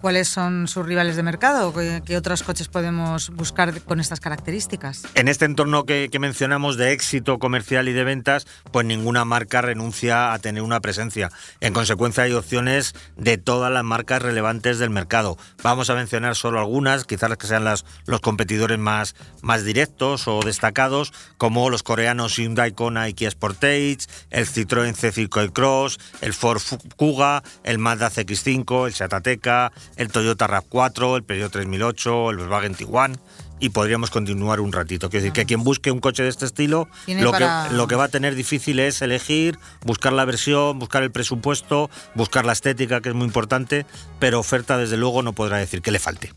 ¿Cuáles 0.00 0.28
son 0.28 0.68
sus 0.68 0.86
rivales 0.86 1.16
de 1.16 1.24
mercado? 1.24 1.74
¿Qué, 1.74 2.16
otros 2.16 2.44
coches 2.44 2.68
podemos 2.68 3.30
buscar 3.30 3.82
con 3.82 3.98
estas 3.98 4.20
características? 4.20 5.02
En 5.14 5.26
este 5.26 5.44
entorno 5.44 5.86
que, 5.86 6.08
mencionamos 6.20 6.76
de 6.76 6.92
éxito 6.92 7.40
comercial 7.40 7.88
y 7.88 7.92
de 7.92 8.04
ventas, 8.04 8.46
pues 8.70 8.86
ninguna 8.86 9.24
marca 9.24 9.60
renuncia 9.60 10.32
a 10.32 10.38
tener 10.38 10.62
una 10.62 10.78
presencia. 10.78 11.30
En 11.60 11.72
consecuencia 11.72 12.22
hay 12.22 12.32
opciones 12.32 12.94
de 13.16 13.38
todas 13.38 13.72
las 13.72 13.82
marcas 13.82 14.22
relevantes 14.22 14.78
del 14.78 14.90
mercado. 14.90 15.36
Vamos 15.64 15.90
a 15.90 15.96
mencionar 15.96 16.36
solo 16.36 16.60
algunas, 16.60 17.04
quizás 17.04 17.28
las 17.28 17.38
que 17.38 17.48
sean 17.48 17.64
las, 17.64 17.84
los 18.06 18.20
competidores 18.20 18.78
más, 18.78 19.16
directos 19.64 20.28
o 20.28 20.38
destacados, 20.44 21.12
como 21.38 21.70
los 21.70 21.82
coreanos 21.82 22.36
Hyundai 22.36 22.70
Kona 22.70 23.08
y 23.08 23.14
Kia 23.14 23.32
Sportage, 23.32 24.06
el 24.30 24.46
Citroën 24.46 24.94
C5 24.94 25.52
Cross, 25.52 25.98
el 26.20 26.34
Ford 26.34 26.62
Kuga, 26.94 27.42
el 27.64 27.78
Mazda 27.78 28.10
CX5, 28.12 28.86
el 28.86 28.94
Seat 28.94 29.12
Ateca, 29.12 29.72
el 29.98 30.08
Toyota 30.08 30.46
RAV4, 30.46 31.16
el 31.16 31.24
Peugeot 31.24 31.52
3008, 31.52 32.30
el 32.30 32.36
Volkswagen 32.38 32.74
Tiguan 32.74 33.18
y 33.60 33.70
podríamos 33.70 34.10
continuar 34.10 34.60
un 34.60 34.72
ratito. 34.72 35.10
Quiero 35.10 35.24
decir 35.24 35.32
que 35.32 35.44
quien 35.44 35.64
busque 35.64 35.90
un 35.90 36.00
coche 36.00 36.22
de 36.22 36.28
este 36.28 36.46
estilo, 36.46 36.88
lo, 37.06 37.32
que, 37.32 37.46
lo 37.72 37.88
que 37.88 37.96
va 37.96 38.04
a 38.04 38.08
tener 38.08 38.34
difícil 38.34 38.78
es 38.78 39.02
elegir, 39.02 39.58
buscar 39.84 40.12
la 40.12 40.24
versión, 40.24 40.78
buscar 40.78 41.02
el 41.02 41.10
presupuesto, 41.10 41.90
buscar 42.14 42.46
la 42.46 42.52
estética, 42.52 43.00
que 43.00 43.10
es 43.10 43.14
muy 43.14 43.26
importante, 43.26 43.84
pero 44.20 44.38
oferta 44.38 44.78
desde 44.78 44.96
luego 44.96 45.22
no 45.22 45.32
podrá 45.32 45.58
decir 45.58 45.82
que 45.82 45.90
le 45.90 45.98
falte. 45.98 46.32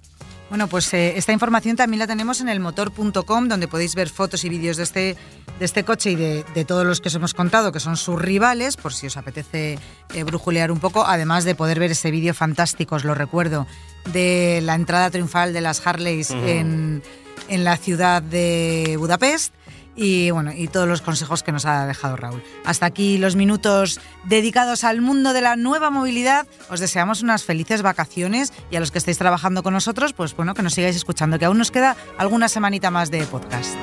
Bueno, 0.52 0.68
pues 0.68 0.94
eh, 0.94 1.14
esta 1.16 1.32
información 1.32 1.78
también 1.78 2.00
la 2.00 2.08
tenemos 2.08 2.42
en 2.42 2.50
el 2.50 2.60
motor.com, 2.60 3.48
donde 3.48 3.70
podéis 3.70 3.96
ver 3.96 4.10
fotos 4.10 4.44
y 4.44 4.50
vídeos 4.50 4.76
de 4.76 4.84
este, 4.84 5.16
de 5.60 5.64
este 5.64 5.86
coche 5.86 6.12
y 6.12 6.16
de, 6.18 6.66
todos 6.68 6.86
los 6.86 7.00
que 7.00 7.08
os 7.08 7.16
hemos 7.16 7.34
contado, 7.34 7.72
que 7.72 7.80
son 7.80 7.96
sus 7.96 8.22
rivales, 8.22 8.76
por 8.76 8.94
si 8.94 9.08
os 9.08 9.16
apetece 9.16 9.80
eh, 10.14 10.24
brujulear 10.26 10.70
un 10.70 10.82
poco, 10.82 11.06
además 11.06 11.46
de 11.46 11.56
poder 11.56 11.80
ver 11.80 11.92
ese 11.92 12.12
vídeo 12.12 12.34
fantástico, 12.34 12.96
os 12.96 13.06
lo 13.06 13.16
recuerdo, 13.16 13.66
de 14.12 14.60
la 14.62 14.76
entrada 14.76 15.10
triunfal 15.10 15.54
de 15.54 15.62
las 15.62 15.88
Harleys 15.88 16.32
en, 16.32 17.02
en 17.48 17.64
la 17.64 17.78
ciudad 17.78 18.22
de 18.22 18.98
Budapest 19.00 19.54
y 19.96 20.32
bueno, 20.32 20.52
y 20.54 20.68
todos 20.68 20.88
los 20.88 21.02
consejos 21.02 21.44
que 21.44 21.52
nos 21.52 21.66
ha 21.66 21.86
dejado 21.86 22.16
Raúl. 22.16 22.44
Hasta 22.66 22.86
aquí 22.86 23.18
los 23.18 23.36
minutos 23.36 24.00
dedicados 24.26 24.84
al 24.84 25.02
mundo 25.02 25.34
de 25.34 25.42
la 25.42 25.56
nueva 25.56 25.90
movilidad. 25.90 26.48
Os 26.70 26.80
deseamos 26.80 27.22
unas 27.22 27.44
felices 27.44 27.82
vacaciones 27.82 28.54
y 28.70 28.76
a 28.76 28.80
los 28.80 28.92
que 28.92 28.98
estáis 28.98 29.18
trabajando 29.18 29.64
con 29.64 29.74
nosotros, 29.74 30.14
pues 30.14 30.36
bueno, 30.36 30.54
que 30.54 30.64
nos 30.64 30.74
sigáis 30.74 30.96
escuchando, 30.96 31.40
que 31.40 31.46
aún 31.46 31.58
nos 31.58 31.72
queda 31.72 31.96
alguna 32.18 32.48
semanita 32.48 32.92
más 32.92 33.12
de 33.12 33.26
podcast. 33.26 33.76